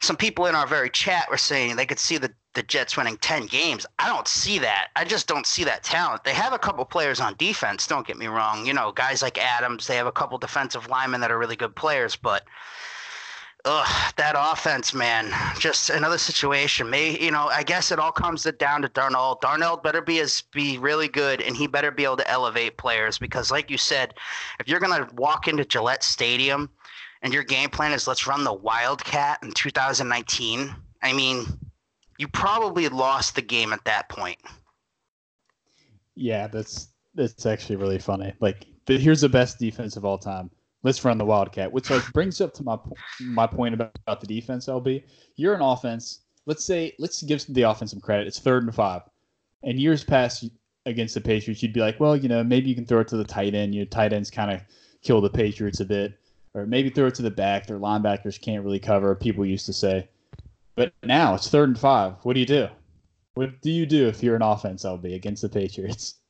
[0.00, 3.16] Some people in our very chat were saying they could see the the Jets winning
[3.16, 3.84] 10 games.
[3.98, 4.88] I don't see that.
[4.94, 6.22] I just don't see that talent.
[6.22, 8.64] They have a couple players on defense, don't get me wrong.
[8.64, 11.74] You know, guys like Adams, they have a couple defensive linemen that are really good
[11.74, 12.44] players, but
[13.64, 16.88] ugh, that offense, man, just another situation.
[16.90, 19.40] May you know, I guess it all comes down to Darnold.
[19.40, 23.18] Darnold better be as be really good and he better be able to elevate players
[23.18, 24.14] because like you said,
[24.60, 26.70] if you're gonna walk into Gillette Stadium
[27.22, 31.46] and your game plan is let's run the Wildcat in 2019, I mean
[32.18, 34.38] you probably lost the game at that point.
[36.14, 38.32] Yeah, that's that's actually really funny.
[38.40, 40.50] Like, here's the best defense of all time.
[40.84, 42.78] Let's run the Wildcat, which like brings up to my
[43.20, 44.66] my point about, about the defense.
[44.66, 45.02] LB,
[45.34, 46.20] you're an offense.
[46.46, 48.26] Let's say let's give the offense some credit.
[48.26, 49.02] It's third and five.
[49.62, 50.44] And years past
[50.84, 53.16] against the Patriots, you'd be like, well, you know, maybe you can throw it to
[53.16, 53.74] the tight end.
[53.74, 54.60] Your tight ends kind of
[55.02, 56.18] kill the Patriots a bit,
[56.52, 57.66] or maybe throw it to the back.
[57.66, 59.14] Their linebackers can't really cover.
[59.14, 60.08] People used to say.
[60.76, 62.14] But now it's third and five.
[62.24, 62.68] What do you do?
[63.34, 66.16] What do you do if you're an offense LB against the Patriots?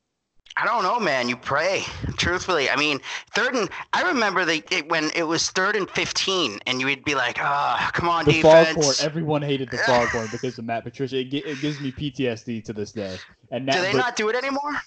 [0.57, 1.29] I don't know, man.
[1.29, 1.83] You pray.
[2.17, 3.01] Truthfully, I mean,
[3.35, 7.05] third and I remember the it, when it was third and fifteen, and you would
[7.05, 8.95] be like, "Ah, oh, come on, the defense." Foghorn.
[9.01, 11.19] Everyone hated the Foghorn because of Matt Patricia.
[11.19, 13.19] It, it, gives me PTSD to this day.
[13.51, 14.81] And now, do they not do it anymore?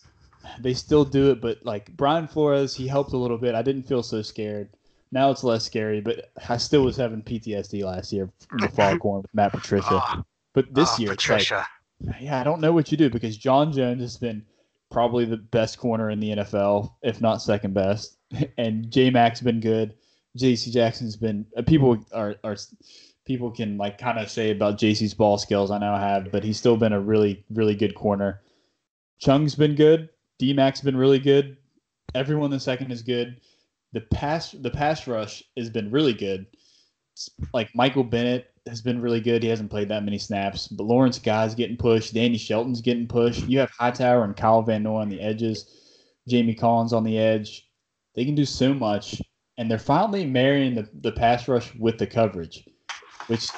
[0.59, 3.53] They still do it, but like Brian Flores, he helped a little bit.
[3.53, 4.69] I didn't feel so scared.
[5.11, 9.23] Now it's less scary, but I still was having PTSD last year from the Foghorn
[9.23, 9.87] with Matt Patricia.
[9.91, 11.67] Oh, but this oh, year, Patricia.
[12.01, 14.45] Like, yeah, I don't know what you do because John Jones has been
[14.89, 18.17] probably the best corner in the NFL, if not second best.
[18.57, 19.93] And J Mac's been good.
[20.35, 20.71] J.C.
[20.71, 21.45] Jackson's been.
[21.55, 22.57] Uh, people are are
[23.25, 25.71] people can like kind of say about JC's ball skills.
[25.71, 28.41] I now have, but he's still been a really really good corner.
[29.19, 30.09] Chung's been good.
[30.39, 31.57] D Mac's been really good.
[32.15, 33.41] Everyone in the second is good.
[33.93, 36.45] The pass the pass rush has been really good.
[37.53, 39.43] Like Michael Bennett has been really good.
[39.43, 42.13] He hasn't played that many snaps, but Lawrence Guy's getting pushed.
[42.13, 43.47] Danny Shelton's getting pushed.
[43.47, 45.73] You have Hightower and Kyle Van Noy on the edges.
[46.27, 47.69] Jamie Collins on the edge.
[48.15, 49.21] They can do so much,
[49.57, 52.67] and they're finally marrying the, the pass rush with the coverage,
[53.27, 53.49] which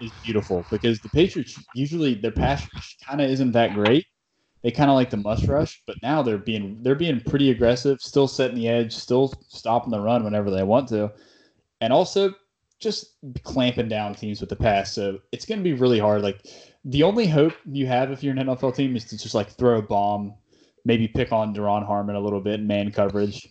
[0.00, 4.06] is beautiful because the Patriots usually their pass rush kind of isn't that great.
[4.62, 8.00] They kind of like the mush rush, but now they're being they're being pretty aggressive,
[8.00, 11.12] still setting the edge, still stopping the run whenever they want to,
[11.80, 12.34] and also
[12.80, 14.92] just clamping down teams with the pass.
[14.92, 16.22] So it's going to be really hard.
[16.22, 16.46] Like
[16.84, 19.78] the only hope you have if you're an NFL team is to just like throw
[19.78, 20.34] a bomb,
[20.84, 23.48] maybe pick on Duron Harmon a little bit man coverage.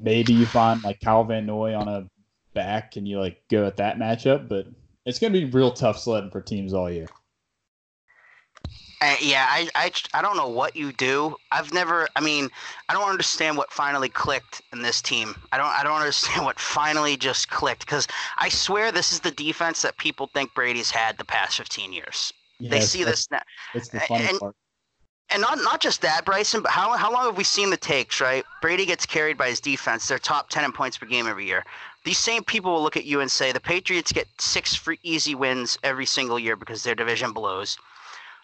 [0.00, 2.08] Maybe you find like Kyle Van Noy on a
[2.54, 4.66] back and you like go at that matchup, but
[5.04, 7.06] it's going to be real tough sledding for teams all year.
[9.20, 11.36] Yeah, I, I, I don't know what you do.
[11.50, 12.08] I've never.
[12.16, 12.48] I mean,
[12.88, 15.34] I don't understand what finally clicked in this team.
[15.52, 15.68] I don't.
[15.68, 19.96] I don't understand what finally just clicked because I swear this is the defense that
[19.96, 22.32] people think Brady's had the past 15 years.
[22.60, 23.42] They see this now.
[23.74, 24.54] The funny and, part.
[25.30, 28.20] And not not just that, Bryson, but how how long have we seen the takes?
[28.20, 30.06] Right, Brady gets carried by his defense.
[30.06, 31.64] They're top 10 in points per game every year.
[32.04, 35.34] These same people will look at you and say the Patriots get six free easy
[35.34, 37.78] wins every single year because their division blows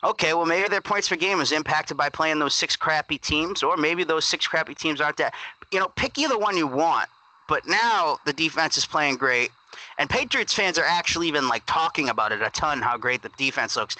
[0.03, 3.62] okay, well, maybe their points per game is impacted by playing those six crappy teams,
[3.62, 5.34] or maybe those six crappy teams aren't that.
[5.70, 7.09] You know, pick either one you want.
[7.48, 9.51] But now the defense is playing great,
[9.98, 13.30] and Patriots fans are actually even like talking about it a ton how great the
[13.30, 13.96] defense looks.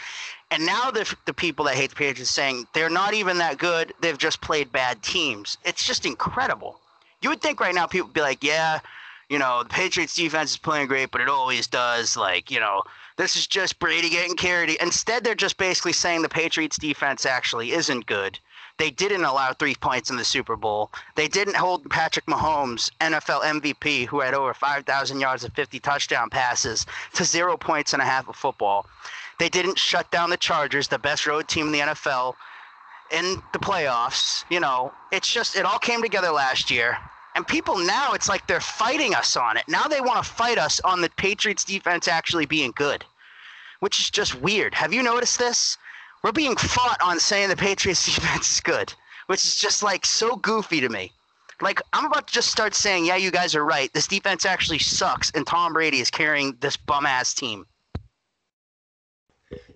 [0.53, 3.93] And now the the people that hate the Patriots saying they're not even that good.
[4.01, 5.59] They've just played bad teams.
[5.65, 6.79] It's just incredible.
[7.23, 8.79] You would think right now people would be like, yeah,
[9.31, 12.17] you know, the Patriots defense is playing great, but it always does.
[12.17, 12.83] Like, you know,
[13.17, 14.77] this is just Brady getting carried.
[14.81, 18.41] Instead, they're just basically saying the Patriots defense actually isn't good.
[18.77, 20.91] They didn't allow three points in the Super Bowl.
[21.15, 26.29] They didn't hold Patrick Mahomes, NFL MVP, who had over 5,000 yards and 50 touchdown
[26.29, 28.87] passes, to zero points and a half of football.
[29.39, 32.35] They didn't shut down the Chargers, the best road team in the NFL,
[33.13, 34.45] in the playoffs.
[34.51, 36.99] You know, it's just, it all came together last year.
[37.37, 39.65] And people now, it's like they're fighting us on it.
[39.69, 43.05] Now they want to fight us on the Patriots defense actually being good
[43.81, 44.75] which is just weird.
[44.75, 45.77] Have you noticed this?
[46.23, 48.95] We're being fought on saying the Patriots defense is good,
[49.27, 51.13] which is just like so goofy to me.
[51.61, 53.93] Like I'm about to just start saying, yeah, you guys are right.
[53.93, 57.67] This defense actually sucks, and Tom Brady is carrying this bum ass team.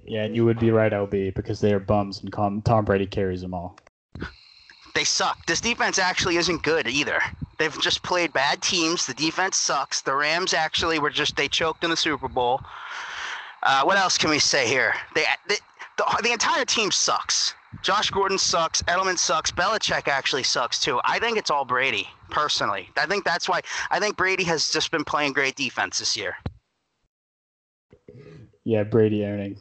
[0.07, 2.33] Yeah, and you would be right, LB, because they are bums, and
[2.65, 3.79] Tom Brady carries them all.
[4.95, 5.45] They suck.
[5.47, 7.21] This defense actually isn't good either.
[7.65, 9.07] They've just played bad teams.
[9.07, 10.03] The defense sucks.
[10.03, 12.61] The Rams actually were just they choked in the Super Bowl.
[13.63, 14.93] Uh, what else can we say here?
[15.15, 15.55] They, they,
[15.97, 17.55] the, the entire team sucks.
[17.83, 18.83] Josh Gordon sucks.
[18.83, 19.51] Edelman sucks.
[19.51, 21.01] Belichick actually sucks too.
[21.07, 22.91] I think it's all Brady, personally.
[22.99, 23.63] I think that's why.
[23.91, 26.37] I think Brady has just been playing great defense this year.
[28.65, 29.57] Yeah, Brady owning.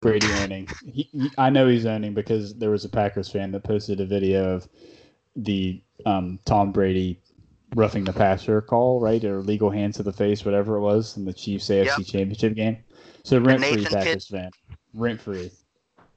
[0.00, 0.66] Brady owning.
[0.86, 4.06] He, he, I know he's owning because there was a Packers fan that posted a
[4.06, 4.66] video of
[5.36, 7.20] the um, Tom Brady
[7.74, 11.24] roughing the passer call, right, or legal hands to the face, whatever it was, in
[11.24, 12.06] the Chiefs AFC yep.
[12.06, 12.78] Championship game.
[13.22, 14.50] So rent free Packers fan,
[14.94, 15.50] rent free.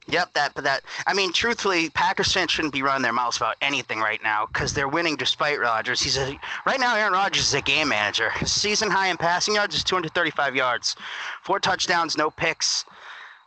[0.08, 3.56] Yep, that but that I mean, truthfully, Packers fans shouldn't be running their mouths about
[3.60, 6.00] anything right now because they're winning despite Rodgers.
[6.00, 6.96] He's a right now.
[6.96, 8.30] Aaron Rodgers is a game manager.
[8.30, 10.96] His season high in passing yards is 235 yards,
[11.42, 12.84] four touchdowns, no picks.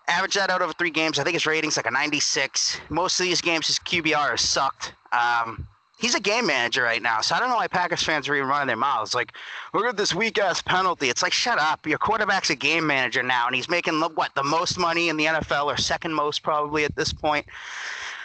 [0.07, 1.17] Average that out over three games.
[1.17, 2.79] I think his rating's like a 96.
[2.89, 4.93] Most of these games, his QBR has sucked.
[5.13, 5.67] Um,
[6.03, 7.21] he's a game manager right now.
[7.21, 9.15] So I don't know why Packers fans are even running their mouths.
[9.15, 9.33] Like,
[9.73, 11.09] look at this weak ass penalty.
[11.09, 11.87] It's like, shut up.
[11.87, 15.25] Your quarterback's a game manager now, and he's making what the most money in the
[15.25, 17.45] NFL, or second most probably at this point.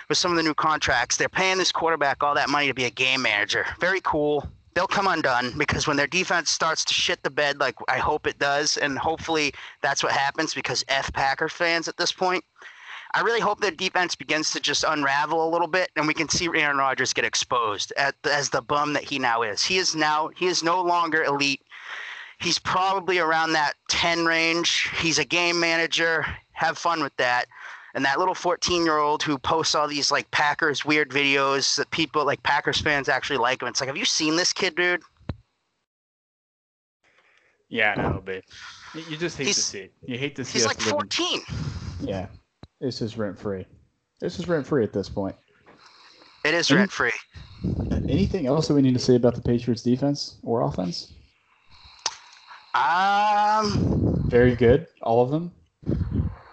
[0.09, 2.85] With some of the new contracts, they're paying this quarterback all that money to be
[2.85, 3.67] a game manager.
[3.79, 4.49] Very cool.
[4.73, 8.27] They'll come undone because when their defense starts to shit the bed, like I hope
[8.27, 12.43] it does, and hopefully that's what happens because F Packer fans at this point
[13.15, 16.29] I really hope their defense begins to just unravel a little bit, and we can
[16.29, 19.65] see Aaron Rodgers get exposed at, as the bum that he now is.
[19.65, 21.63] He is now he is no longer elite.
[22.41, 24.91] He's probably around that 10 range.
[24.99, 26.25] He's a game manager.
[26.53, 27.47] Have fun with that.
[27.95, 31.91] And that little 14 year old who posts all these like Packers weird videos that
[31.91, 33.69] people like Packers fans actually like him.
[33.69, 35.03] It's like, have you seen this kid, dude?
[37.69, 38.45] Yeah, I know, but
[38.95, 39.93] you just hate He's- to see it.
[40.07, 41.41] You hate to see He's like living- 14.
[42.01, 42.27] Yeah,
[42.81, 43.67] this is rent free.
[44.21, 45.37] This is rent free at this point.
[46.45, 47.13] It is rent free.
[48.09, 51.13] Anything else that we need to say about the Patriots defense or offense?
[52.75, 55.53] Um, Very good, all of them.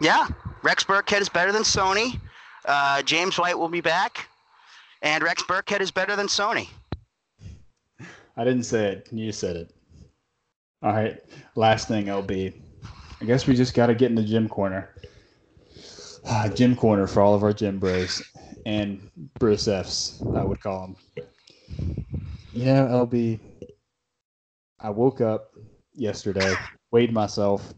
[0.02, 0.28] yeah,
[0.64, 2.20] Rex Burkhead is better than Sony.
[2.66, 4.28] Uh, James White will be back,
[5.04, 6.68] and Rex Burkhead is better than Sony.
[8.38, 9.08] I didn't say it.
[9.12, 9.74] You said it.
[10.82, 11.20] All right.
[11.56, 12.54] Last thing, LB.
[13.22, 14.90] I guess we just got to get in the gym corner.
[16.28, 18.22] Ah, gym corner for all of our gym bros
[18.66, 20.96] and Bruce F's, I would call them.
[22.52, 23.40] You know, LB,
[24.80, 25.52] I woke up
[25.94, 26.56] yesterday,
[26.92, 27.74] weighed myself,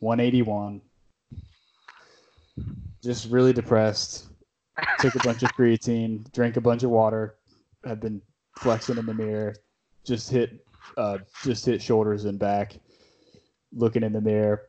[0.00, 0.82] 181,
[3.02, 4.26] just really depressed.
[4.98, 7.36] Took a bunch of creatine, drank a bunch of water,
[7.84, 8.20] have been
[8.58, 9.54] flexing in the mirror,
[10.04, 10.64] just hit
[10.98, 12.78] uh just hit shoulders and back,
[13.72, 14.62] looking in the mirror.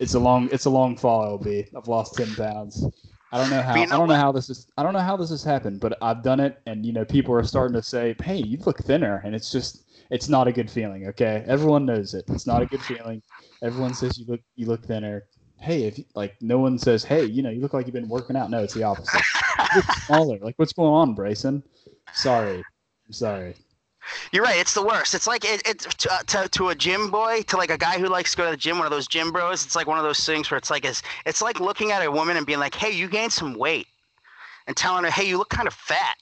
[0.00, 1.74] It's a long it's a long fall, LB.
[1.76, 2.86] I've lost ten pounds.
[3.30, 5.16] I don't know how you I don't know how this is I don't know how
[5.16, 8.14] this has happened, but I've done it and you know, people are starting to say,
[8.22, 11.44] Hey, you look thinner and it's just it's not a good feeling, okay?
[11.46, 12.24] Everyone knows it.
[12.28, 13.22] It's not a good feeling.
[13.62, 15.24] Everyone says you look you look thinner.
[15.60, 18.08] Hey, if you, like no one says, Hey, you know, you look like you've been
[18.08, 18.50] working out.
[18.50, 19.20] No, it's the opposite.
[19.74, 20.38] you look smaller.
[20.38, 21.62] Like what's going on, Bryson?
[22.12, 22.58] Sorry.
[23.06, 23.54] I'm sorry.
[24.32, 24.58] You're right.
[24.58, 25.14] It's the worst.
[25.14, 27.98] It's like it, it's to, uh, to to a gym boy, to like a guy
[27.98, 29.64] who likes to go to the gym, one of those gym bros.
[29.64, 32.10] It's like one of those things where it's like it's, it's like looking at a
[32.10, 33.86] woman and being like, "Hey, you gained some weight,"
[34.66, 36.16] and telling her, "Hey, you look kind of fat."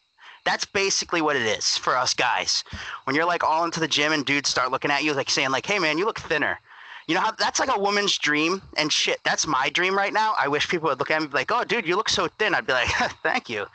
[0.45, 2.63] That's basically what it is for us guys.
[3.05, 5.51] When you're like all into the gym and dudes start looking at you like saying
[5.51, 6.59] like, "Hey, man, you look thinner."
[7.07, 9.21] You know how that's like a woman's dream and shit.
[9.23, 10.35] That's my dream right now.
[10.39, 12.67] I wish people would look at me like, "Oh, dude, you look so thin." I'd
[12.67, 12.89] be like,
[13.23, 13.67] "Thank you,"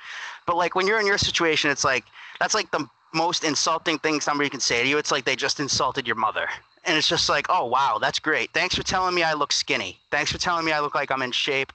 [0.46, 2.04] but like when you're in your situation, it's like
[2.40, 4.98] that's like the most insulting thing somebody can say to you.
[4.98, 6.48] It's like they just insulted your mother.
[6.86, 8.52] And it's just like, oh, wow, that's great.
[8.54, 10.00] Thanks for telling me I look skinny.
[10.10, 11.72] Thanks for telling me I look like I'm in shape.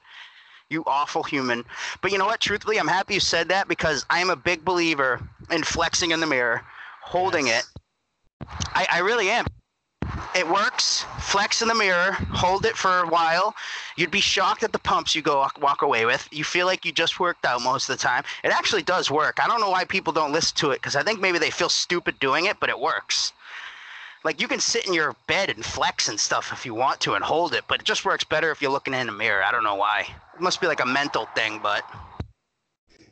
[0.69, 1.65] You awful human.
[2.01, 2.41] But you know what?
[2.41, 5.21] Truthfully, I'm happy you said that because I am a big believer
[5.51, 6.63] in flexing in the mirror,
[7.03, 7.69] holding Yes.
[7.73, 8.49] it.
[8.75, 9.47] I, I really am.
[10.37, 11.07] It works.
[11.19, 13.55] Flex in the mirror, hold it for a while.
[13.97, 16.29] You'd be shocked at the pumps you go walk away with.
[16.31, 18.23] You feel like you just worked out most of the time.
[18.45, 19.43] It actually does work.
[19.43, 21.71] I don't know why people don't listen to it because I think maybe they feel
[21.71, 23.33] stupid doing it, but it works.
[24.25, 27.15] Like you can sit in your bed and flex and stuff if you want to
[27.15, 29.43] and hold it, but it just works better if you're looking in a mirror.
[29.43, 30.07] I don't know why.
[30.35, 31.83] It must be like a mental thing, but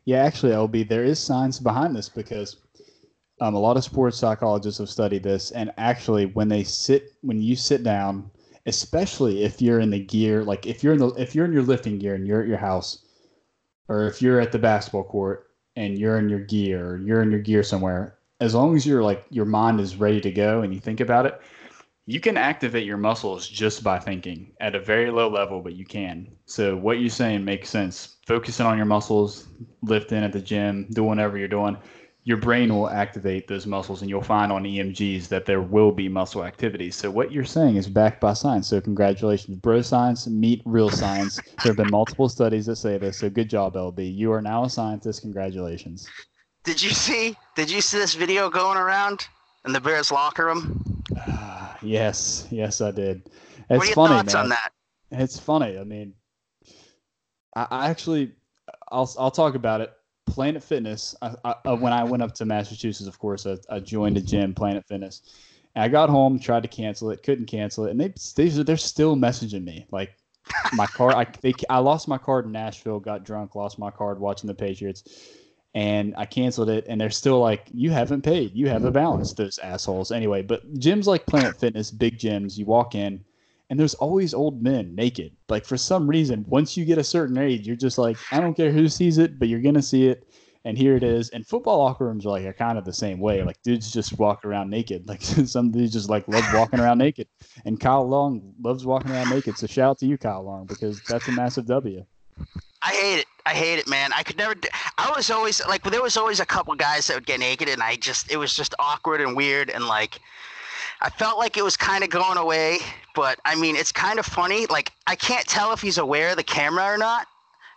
[0.05, 2.57] Yeah, actually, LB, there is science behind this because
[3.41, 7.41] um, a lot of sports psychologists have studied this, and actually, when they sit, when
[7.41, 8.31] you sit down,
[8.67, 11.63] especially if you're in the gear, like if you're in the if you're in your
[11.63, 13.05] lifting gear and you're at your house,
[13.89, 17.41] or if you're at the basketball court and you're in your gear, you're in your
[17.41, 20.81] gear somewhere, as long as you're like your mind is ready to go and you
[20.81, 21.41] think about it,
[22.07, 25.85] you can activate your muscles just by thinking at a very low level, but you
[25.85, 26.29] can.
[26.47, 28.17] So what you're saying makes sense.
[28.27, 29.49] Focusing on your muscles,
[29.83, 31.77] lifting at the gym, doing whatever you're doing,
[32.27, 36.09] your brain will activate those muscles, and you'll find on EMGs that there will be
[36.09, 36.91] muscle activity.
[36.91, 38.67] So what you're saying is backed by science.
[38.67, 41.39] So congratulations, bro science meet real science.
[41.63, 43.19] there have been multiple studies that say this.
[43.19, 44.17] So good job, LB.
[44.17, 45.21] You are now a scientist.
[45.21, 46.09] Congratulations.
[46.65, 49.29] did you see did you see this video going around
[49.67, 51.03] in the Bears locker room?
[51.83, 53.27] Yes, yes, I did.
[53.27, 54.43] It's what are your funny, thoughts man.
[54.45, 54.73] on that?
[55.11, 55.79] It's funny.
[55.79, 56.15] I mean,
[57.55, 58.33] I, I actually,
[58.91, 59.93] I'll I'll talk about it.
[60.27, 61.15] Planet Fitness.
[61.23, 64.21] I, I, uh, when I went up to Massachusetts, of course, I, I joined a
[64.21, 65.23] gym, Planet Fitness.
[65.75, 68.77] And I got home, tried to cancel it, couldn't cancel it, and they they they're
[68.77, 70.17] still messaging me like
[70.75, 71.15] my card.
[71.15, 74.55] I they, I lost my card in Nashville, got drunk, lost my card watching the
[74.55, 75.03] Patriots,
[75.75, 78.55] and I canceled it, and they're still like, "You haven't paid.
[78.55, 80.13] You have a balance." Those assholes.
[80.13, 83.25] Anyway, but gyms like Planet Fitness, big gyms, you walk in,
[83.71, 85.33] and there's always old men naked.
[85.49, 88.55] Like for some reason, once you get a certain age, you're just like, I don't
[88.55, 90.29] care who sees it, but you're gonna see it.
[90.67, 91.29] And here it is.
[91.31, 93.43] And football locker rooms are like are kind of the same way.
[93.43, 95.07] Like dudes just walk around naked.
[95.09, 97.29] Like some dudes just like love walking around naked.
[97.65, 99.59] And Kyle Long loves walking around naked.
[99.59, 102.05] So shout out to you, Kyle Long, because that's a massive W.
[102.83, 103.27] I hate it.
[103.47, 104.11] I hate it, man.
[104.15, 104.55] I could never.
[104.55, 107.69] Do, I was always like, there was always a couple guys that would get naked,
[107.69, 110.21] and I just, it was just awkward and weird, and like,
[111.01, 112.79] I felt like it was kind of going away,
[113.15, 114.67] but I mean, it's kind of funny.
[114.67, 117.27] Like I can't tell if he's aware of the camera or not.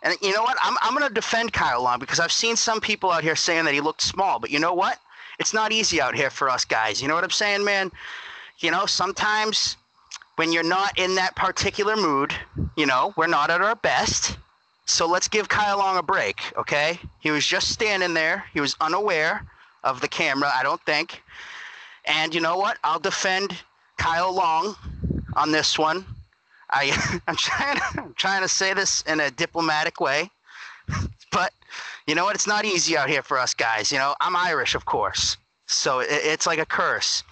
[0.02, 0.56] And you know what?
[0.62, 3.74] I'm I'm gonna defend Kyle Long because I've seen some people out here saying that
[3.74, 4.98] he looked small, but you know what?
[5.38, 7.00] It's not easy out here for us guys.
[7.02, 7.90] You know what I'm saying, man?
[8.58, 9.76] You know, sometimes
[10.36, 12.32] when you're not in that particular mood,
[12.76, 14.38] you know, we're not at our best.
[14.86, 16.98] So let's give Kyle Long a break, okay?
[17.18, 18.44] He was just standing there.
[18.54, 19.46] He was unaware
[19.84, 21.22] of the camera, I don't think.
[22.08, 22.78] And you know what?
[22.82, 23.56] I'll defend
[23.98, 24.74] Kyle Long
[25.34, 26.04] on this one.
[26.70, 30.30] I I'm trying to, I'm trying to say this in a diplomatic way,
[31.32, 31.52] but
[32.06, 32.34] you know what?
[32.34, 33.92] It's not easy out here for us guys.
[33.92, 35.36] You know, I'm Irish, of course,
[35.66, 37.22] so it, it's like a curse.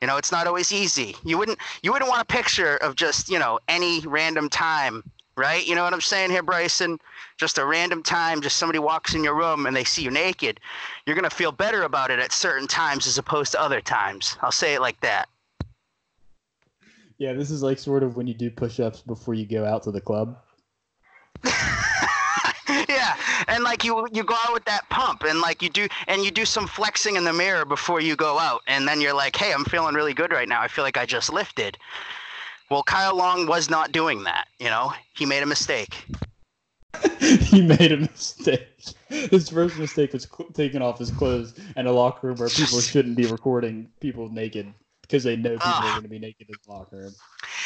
[0.00, 1.16] You know, it's not always easy.
[1.24, 5.02] You wouldn't you wouldn't want a picture of just you know any random time,
[5.36, 5.66] right?
[5.66, 6.98] You know what I'm saying here, Bryson?
[7.36, 10.60] Just a random time, just somebody walks in your room and they see you naked.
[11.06, 14.36] You're gonna feel better about it at certain times as opposed to other times.
[14.42, 15.28] I'll say it like that.
[17.18, 19.90] Yeah, this is like sort of when you do push-ups before you go out to
[19.90, 20.36] the club.
[21.44, 23.16] yeah,
[23.48, 26.30] and like you you go out with that pump, and like you do, and you
[26.30, 29.52] do some flexing in the mirror before you go out, and then you're like, hey,
[29.52, 30.60] I'm feeling really good right now.
[30.60, 31.78] I feel like I just lifted.
[32.70, 34.46] Well, Kyle Long was not doing that.
[34.58, 36.06] You know, he made a mistake.
[37.20, 38.68] he made a mistake.
[39.08, 42.80] His first mistake was cl- taking off his clothes in a locker room where people
[42.80, 46.56] shouldn't be recording people naked because they know people are going to be naked in
[46.66, 47.14] the locker room.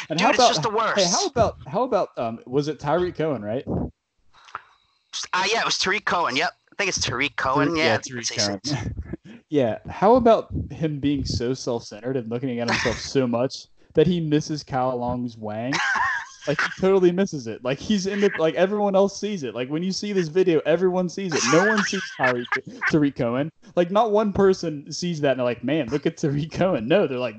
[0.09, 0.99] And Dude, how about, it's just the worst.
[0.99, 3.63] Hey, how about how about um was it Tarik Cohen, right?
[3.67, 6.35] Uh, yeah, it was Tarik Cohen.
[6.35, 6.51] Yep.
[6.71, 7.75] I think it's Tarik Cohen.
[7.75, 9.41] yeah, yeah Tarik Cohen.
[9.49, 9.79] yeah.
[9.89, 14.63] How about him being so self-centered and looking at himself so much that he misses
[14.63, 15.73] Kyle Long's wang?
[16.47, 17.63] Like he totally misses it.
[17.63, 19.53] Like he's in the like everyone else sees it.
[19.53, 21.41] Like when you see this video, everyone sees it.
[21.51, 22.01] No one sees
[22.89, 23.51] Tarik Cohen.
[23.75, 27.07] Like not one person sees that and they're like, "Man, look at Tarik Cohen." No,
[27.07, 27.35] they're like,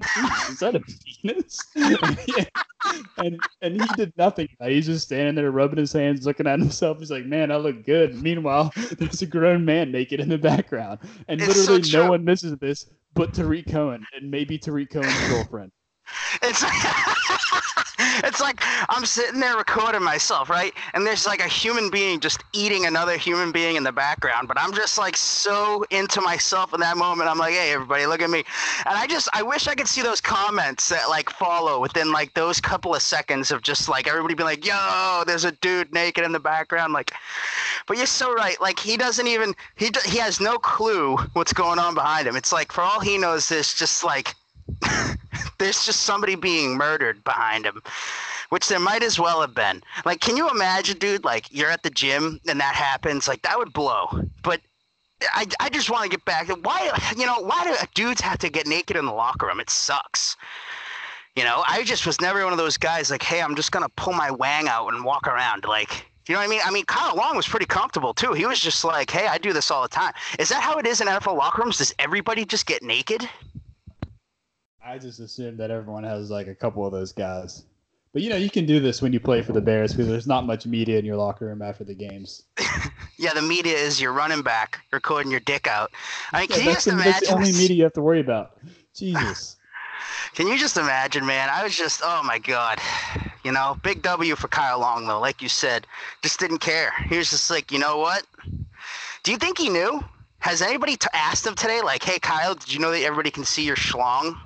[0.48, 0.80] "Is that a
[1.22, 1.58] penis?"
[3.18, 4.48] and and he did nothing.
[4.62, 6.98] He's just standing there rubbing his hands, looking at himself.
[6.98, 11.00] He's like, "Man, I look good." Meanwhile, there's a grown man naked in the background,
[11.26, 15.28] and it's literally so no one misses this but Tarik Cohen and maybe Tarik Cohen's
[15.28, 15.72] girlfriend.
[16.42, 16.64] It's
[18.24, 20.72] it's like I'm sitting there recording myself, right?
[20.94, 24.58] And there's like a human being just eating another human being in the background, but
[24.58, 27.28] I'm just like so into myself in that moment.
[27.28, 28.44] I'm like, hey, everybody, look at me.
[28.86, 32.34] And I just, I wish I could see those comments that like follow within like
[32.34, 36.24] those couple of seconds of just like everybody be like, yo, there's a dude naked
[36.24, 36.92] in the background.
[36.92, 37.12] Like,
[37.86, 38.60] but you're so right.
[38.60, 42.36] Like he doesn't even, he, he has no clue what's going on behind him.
[42.36, 44.34] It's like, for all he knows, there's just like,
[45.60, 47.82] there's just somebody being murdered behind him
[48.48, 51.82] which there might as well have been like can you imagine dude like you're at
[51.82, 54.08] the gym and that happens like that would blow
[54.42, 54.60] but
[55.34, 58.48] i, I just want to get back why you know why do dudes have to
[58.48, 60.36] get naked in the locker room it sucks
[61.36, 63.88] you know i just was never one of those guys like hey i'm just gonna
[63.90, 66.60] pull my wang out and walk around like you know what I mean?
[66.64, 68.34] I mean, Kyle Long was pretty comfortable too.
[68.34, 70.86] He was just like, "Hey, I do this all the time." Is that how it
[70.86, 71.78] is in NFL locker rooms?
[71.78, 73.28] Does everybody just get naked?
[74.90, 77.62] I just assume that everyone has like a couple of those guys.
[78.12, 80.26] But you know, you can do this when you play for the Bears because there's
[80.26, 82.42] not much media in your locker room after the games.
[83.16, 85.92] yeah, the media is your running back recording your dick out.
[86.32, 87.12] I mean, yeah, can you just the, imagine?
[87.12, 88.58] That's the only media you have to worry about.
[88.94, 89.58] Jesus.
[90.34, 91.48] can you just imagine, man?
[91.52, 92.80] I was just, oh my god.
[93.44, 95.20] You know, big W for Kyle Long though.
[95.20, 95.86] Like you said,
[96.20, 96.90] just didn't care.
[97.08, 98.26] He was just like, you know what?
[99.22, 100.02] Do you think he knew?
[100.40, 103.44] Has anybody t- asked him today, like, hey, Kyle, did you know that everybody can
[103.44, 104.36] see your schlong?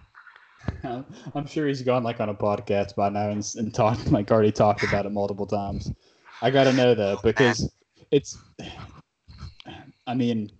[1.34, 4.52] I'm sure he's gone like on a podcast by now and, and talked like already
[4.52, 5.90] talked about it multiple times.
[6.42, 7.72] I got to know though because
[8.10, 8.38] it's.
[10.06, 10.52] I mean,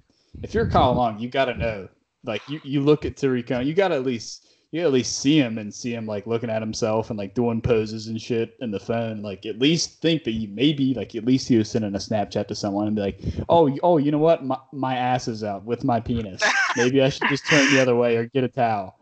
[0.42, 1.88] if you're Kyle Long, you got to know.
[2.24, 5.38] Like you, you look at Tarik you got to at least you at least see
[5.38, 8.72] him and see him like looking at himself and like doing poses and shit in
[8.72, 9.22] the phone.
[9.22, 12.48] Like at least think that you maybe like at least he was sending a Snapchat
[12.48, 15.64] to someone and be like, oh, oh, you know what, my, my ass is out
[15.64, 16.42] with my penis.
[16.76, 18.98] Maybe I should just turn the other way or get a towel.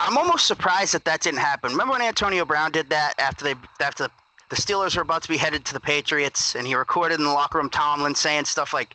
[0.00, 1.72] I'm almost surprised that that didn't happen.
[1.72, 4.08] Remember when Antonio Brown did that after they after
[4.48, 7.32] the Steelers were about to be headed to the Patriots, and he recorded in the
[7.32, 8.94] locker room Tomlin saying stuff like,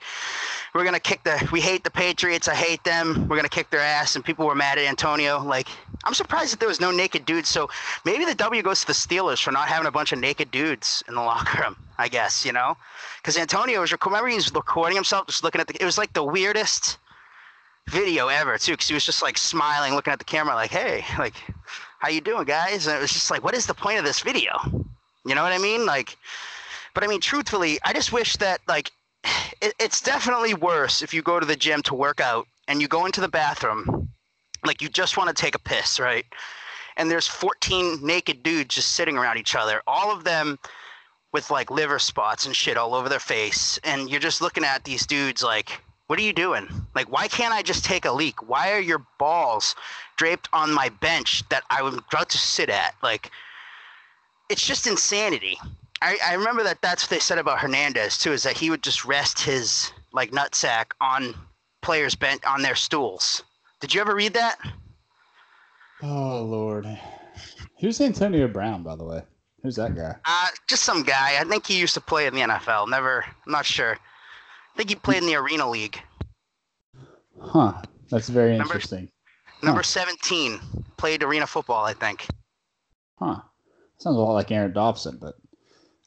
[0.73, 3.79] "We're gonna kick the, we hate the Patriots, I hate them, we're gonna kick their
[3.79, 5.39] ass," and people were mad at Antonio.
[5.39, 5.67] Like,
[6.05, 7.49] I'm surprised that there was no naked dudes.
[7.49, 7.69] So
[8.03, 11.03] maybe the W goes to the Steelers for not having a bunch of naked dudes
[11.07, 11.75] in the locker room.
[11.99, 12.75] I guess you know,
[13.17, 15.79] because Antonio was remember he was recording himself, just looking at the.
[15.79, 16.97] It was like the weirdest
[17.89, 21.03] video ever too because he was just like smiling looking at the camera like hey
[21.19, 21.35] like
[21.99, 24.21] how you doing guys and it was just like what is the point of this
[24.21, 24.57] video
[25.25, 26.17] you know what i mean like
[26.93, 28.91] but i mean truthfully i just wish that like
[29.61, 32.87] it, it's definitely worse if you go to the gym to work out and you
[32.87, 34.09] go into the bathroom
[34.65, 36.25] like you just want to take a piss, right?
[36.97, 40.59] And there's 14 naked dudes just sitting around each other, all of them
[41.31, 43.79] with like liver spots and shit all over their face.
[43.83, 46.67] And you're just looking at these dudes like, what are you doing?
[46.95, 48.47] Like, why can't I just take a leak?
[48.47, 49.75] Why are your balls
[50.17, 52.95] draped on my bench that I was about to sit at?
[53.01, 53.31] Like,
[54.49, 55.57] it's just insanity.
[56.01, 58.83] I, I remember that that's what they said about Hernandez too, is that he would
[58.83, 61.33] just rest his like nutsack on
[61.81, 63.43] players bent on their stools.
[63.79, 64.57] Did you ever read that?
[66.01, 66.85] Oh Lord,
[67.79, 69.21] who's Antonio Brown, by the way?
[69.61, 70.15] Who's that guy?
[70.25, 71.39] Uh, just some guy.
[71.39, 72.89] I think he used to play in the NFL.
[72.89, 73.97] Never, I'm not sure.
[74.73, 76.01] I think he played in the Arena League.
[77.39, 77.81] Huh.
[78.09, 79.09] That's very Number- interesting.
[79.61, 79.83] Number Huh.
[79.83, 80.59] 17
[80.97, 82.27] played arena football, I think.
[83.19, 83.41] Huh.
[83.97, 85.35] Sounds a lot like Aaron Dobson, but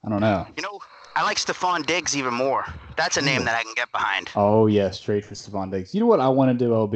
[0.05, 0.47] I don't know.
[0.57, 0.81] You know,
[1.15, 2.67] I like Stefon Diggs even more.
[2.97, 3.47] That's a name hmm.
[3.47, 4.31] that I can get behind.
[4.35, 5.95] Oh yes, trade for Stefon Diggs.
[5.95, 6.95] You know what I want to do, OB?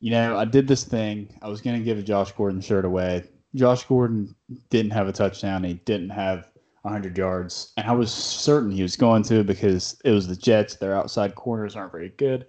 [0.00, 1.36] You know, I did this thing.
[1.42, 3.24] I was gonna give a Josh Gordon shirt away.
[3.54, 4.34] Josh Gordon
[4.68, 5.64] didn't have a touchdown.
[5.64, 6.46] He didn't have
[6.86, 10.76] 100 yards, and I was certain he was going to because it was the Jets.
[10.76, 12.46] Their outside corners aren't very good.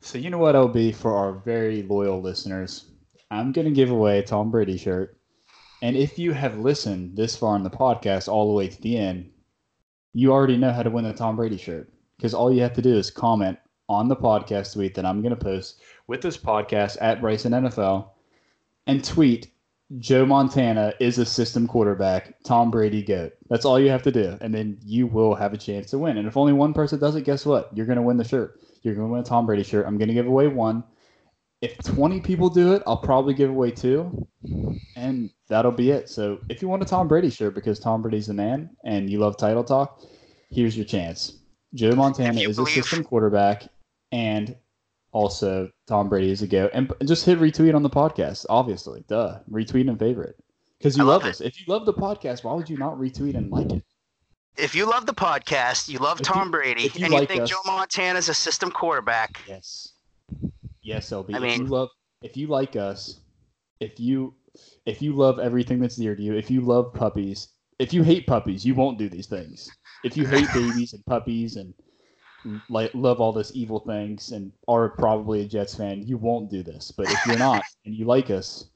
[0.00, 2.90] So you know what, LB, for our very loyal listeners,
[3.30, 5.18] I'm gonna give away a Tom Brady shirt.
[5.82, 8.98] And if you have listened this far in the podcast all the way to the
[8.98, 9.30] end,
[10.12, 12.82] you already know how to win the Tom Brady shirt because all you have to
[12.82, 13.58] do is comment
[13.88, 18.10] on the podcast tweet that I'm going to post with this podcast at Bryson NFL
[18.86, 19.50] and tweet
[19.98, 23.32] Joe Montana is a system quarterback, Tom Brady goat.
[23.48, 26.16] That's all you have to do, and then you will have a chance to win.
[26.16, 27.70] And if only one person does it, guess what?
[27.74, 28.60] You're going to win the shirt.
[28.82, 29.86] You're going to win a Tom Brady shirt.
[29.86, 30.84] I'm going to give away one.
[31.60, 34.26] If 20 people do it, I'll probably give away two,
[34.96, 36.08] and that'll be it.
[36.08, 39.18] So if you want a Tom Brady shirt because Tom Brady's the man and you
[39.18, 40.00] love title talk,
[40.50, 41.40] here's your chance.
[41.74, 43.64] Joe Montana is a system quarterback,
[44.12, 44.56] and
[45.12, 46.70] also Tom Brady is a go.
[46.72, 48.46] And just hit retweet on the podcast.
[48.48, 50.36] Obviously, duh, retweet and favorite
[50.78, 51.40] because you I love love us.
[51.40, 53.82] If you love the podcast, why would you not retweet and like it?
[54.56, 57.42] If you love the podcast, you love If you- Tom Brady, you and you think
[57.42, 59.92] us- Joe Montana's a system quarterback, Yes,
[60.82, 61.34] yes, LB.
[61.34, 61.88] I if mean- you love,
[62.22, 63.20] if you like us,
[63.80, 64.34] if you
[64.84, 67.48] if you love everything that's dear to you, if you love puppies,
[67.78, 69.70] if you hate puppies, you won't do these things.
[70.04, 71.72] If you hate babies and puppies and
[72.68, 76.62] like love all this evil things and are probably a Jets fan, you won't do
[76.62, 76.90] this.
[76.90, 78.66] But if you're not and you like us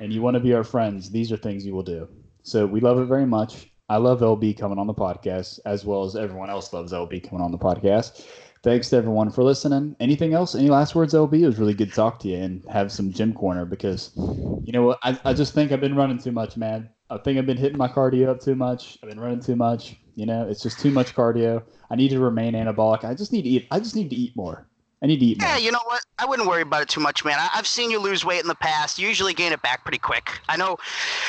[0.00, 2.08] and you want to be our friends, these are things you will do.
[2.42, 3.70] So we love it very much.
[3.88, 7.42] I love LB coming on the podcast as well as everyone else loves LB coming
[7.42, 8.26] on the podcast.
[8.62, 9.96] Thanks to everyone for listening.
[10.00, 10.54] Anything else?
[10.54, 11.40] Any last words, LB?
[11.40, 14.72] It was really good to talk to you and have some gym corner because you
[14.72, 14.98] know what?
[15.02, 16.90] I, I just think I've been running too much, man.
[17.08, 18.98] I think I've been hitting my cardio up too much.
[19.02, 19.96] I've been running too much.
[20.18, 21.62] You know, it's just too much cardio.
[21.90, 23.04] I need to remain anabolic.
[23.04, 23.68] I just need to eat.
[23.70, 24.66] I just need to eat more.
[25.00, 25.48] I need to eat more.
[25.48, 26.00] yeah, you know what?
[26.18, 27.38] I wouldn't worry about it too much, man.
[27.38, 28.98] I, I've seen you lose weight in the past.
[28.98, 30.40] You usually gain it back pretty quick.
[30.48, 30.76] I know,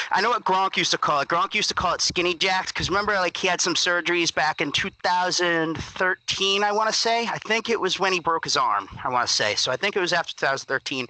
[0.09, 1.27] I know what Gronk used to call it.
[1.27, 4.59] Gronk used to call it skinny jacked because remember, like he had some surgeries back
[4.59, 6.63] in 2013.
[6.63, 7.27] I want to say.
[7.27, 8.89] I think it was when he broke his arm.
[9.03, 9.53] I want to say.
[9.53, 11.07] So I think it was after 2013.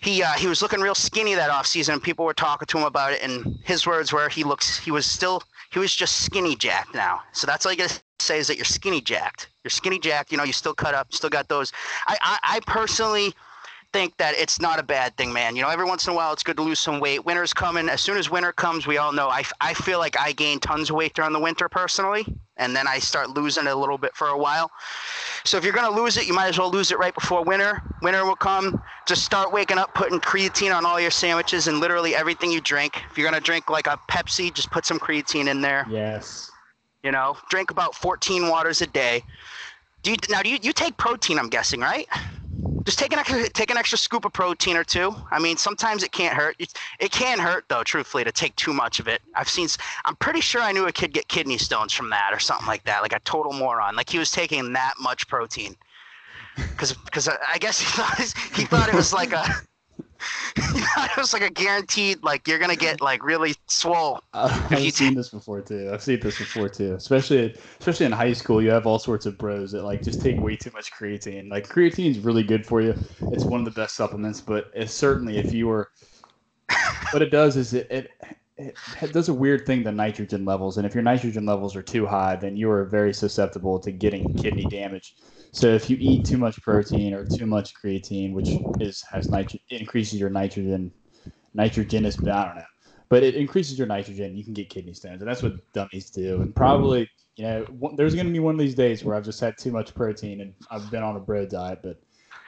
[0.00, 2.78] He uh, he was looking real skinny that off season, and people were talking to
[2.78, 3.22] him about it.
[3.22, 7.22] And his words were, he looks, he was still, he was just skinny jacked now.
[7.32, 9.48] So that's all you gotta say is that you're skinny jacked.
[9.64, 10.32] You're skinny jacked.
[10.32, 11.72] You know, you still cut up, still got those.
[12.06, 13.34] I, I, I personally
[13.96, 15.56] think that it's not a bad thing, man.
[15.56, 17.24] You know, every once in a while it's good to lose some weight.
[17.24, 17.88] Winter's coming.
[17.88, 19.30] As soon as winter comes, we all know.
[19.30, 22.26] I, I feel like I gain tons of weight during the winter personally,
[22.58, 24.70] and then I start losing it a little bit for a while.
[25.44, 27.82] So if you're gonna lose it, you might as well lose it right before winter.
[28.02, 28.82] Winter will come.
[29.06, 33.02] Just start waking up, putting creatine on all your sandwiches and literally everything you drink.
[33.10, 35.86] If you're gonna drink like a Pepsi, just put some creatine in there.
[35.88, 36.50] Yes.
[37.02, 39.22] You know, drink about 14 waters a day.
[40.02, 41.38] Do you, now, do you, you take protein?
[41.38, 42.06] I'm guessing, right?
[42.84, 45.14] Just take an extra take an extra scoop of protein or two.
[45.32, 46.56] I mean, sometimes it can't hurt.
[47.00, 49.22] It, can hurt though, truthfully, to take too much of it.
[49.34, 49.68] I've seen.
[50.04, 52.84] I'm pretty sure I knew a kid get kidney stones from that or something like
[52.84, 53.02] that.
[53.02, 53.96] Like a total moron.
[53.96, 55.76] Like he was taking that much protein.
[56.56, 58.18] Because because I I guess he thought
[58.54, 59.44] he thought it was like a.
[60.98, 64.20] It was like a guaranteed, like you're gonna get like really swole.
[64.32, 65.90] Uh, I've seen this before too.
[65.92, 66.94] I've seen this before too.
[66.94, 70.40] Especially, especially in high school, you have all sorts of bros that like just take
[70.40, 71.50] way too much creatine.
[71.50, 72.94] Like creatine is really good for you.
[73.30, 75.90] It's one of the best supplements, but it's certainly if you were,
[77.10, 78.10] what it does is it, it
[78.58, 82.06] it does a weird thing to nitrogen levels, and if your nitrogen levels are too
[82.06, 85.14] high, then you are very susceptible to getting kidney damage.
[85.52, 89.58] So if you eat too much protein or too much creatine, which is has nitro
[89.70, 90.92] increases your nitrogen
[91.54, 92.62] nitrogenous, I don't know
[93.08, 94.36] but it increases your nitrogen.
[94.36, 96.42] You can get kidney stones, and that's what dummies do.
[96.42, 99.24] And probably, you know, one, there's going to be one of these days where I've
[99.24, 101.80] just had too much protein and I've been on a bro diet.
[101.82, 102.00] But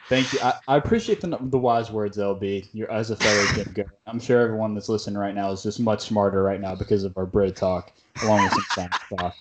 [0.08, 0.40] Thank you.
[0.42, 2.70] I, I appreciate the, the wise words, LB.
[2.72, 3.44] You're as a fellow
[3.74, 3.84] gym.
[4.06, 7.12] I'm sure everyone that's listening right now is just much smarter right now because of
[7.18, 7.92] our Brit talk,
[8.22, 9.34] along with some science talk.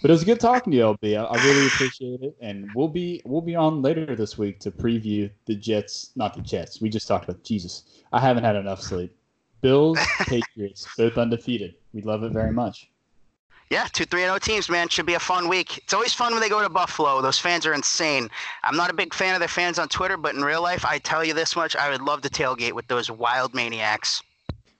[0.00, 1.18] But it was good talking to you, LB.
[1.18, 4.70] I, I really appreciate it, and we'll be we'll be on later this week to
[4.70, 6.80] preview the Jets, not the Jets.
[6.80, 8.02] We just talked about Jesus.
[8.12, 9.14] I haven't had enough sleep.
[9.60, 11.74] Bills, Patriots, both undefeated.
[11.92, 12.90] We love it very much.
[13.68, 14.88] Yeah, two three and zero teams, man.
[14.88, 15.78] Should be a fun week.
[15.78, 17.20] It's always fun when they go to Buffalo.
[17.20, 18.30] Those fans are insane.
[18.64, 20.98] I'm not a big fan of their fans on Twitter, but in real life, I
[20.98, 24.22] tell you this much: I would love to tailgate with those wild maniacs.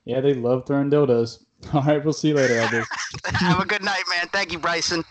[0.07, 1.45] Yeah, they love throwing dildos.
[1.73, 2.87] All right, we'll see you later, Elders.
[3.27, 4.29] Have a good night, man.
[4.29, 5.05] Thank you, Bryson.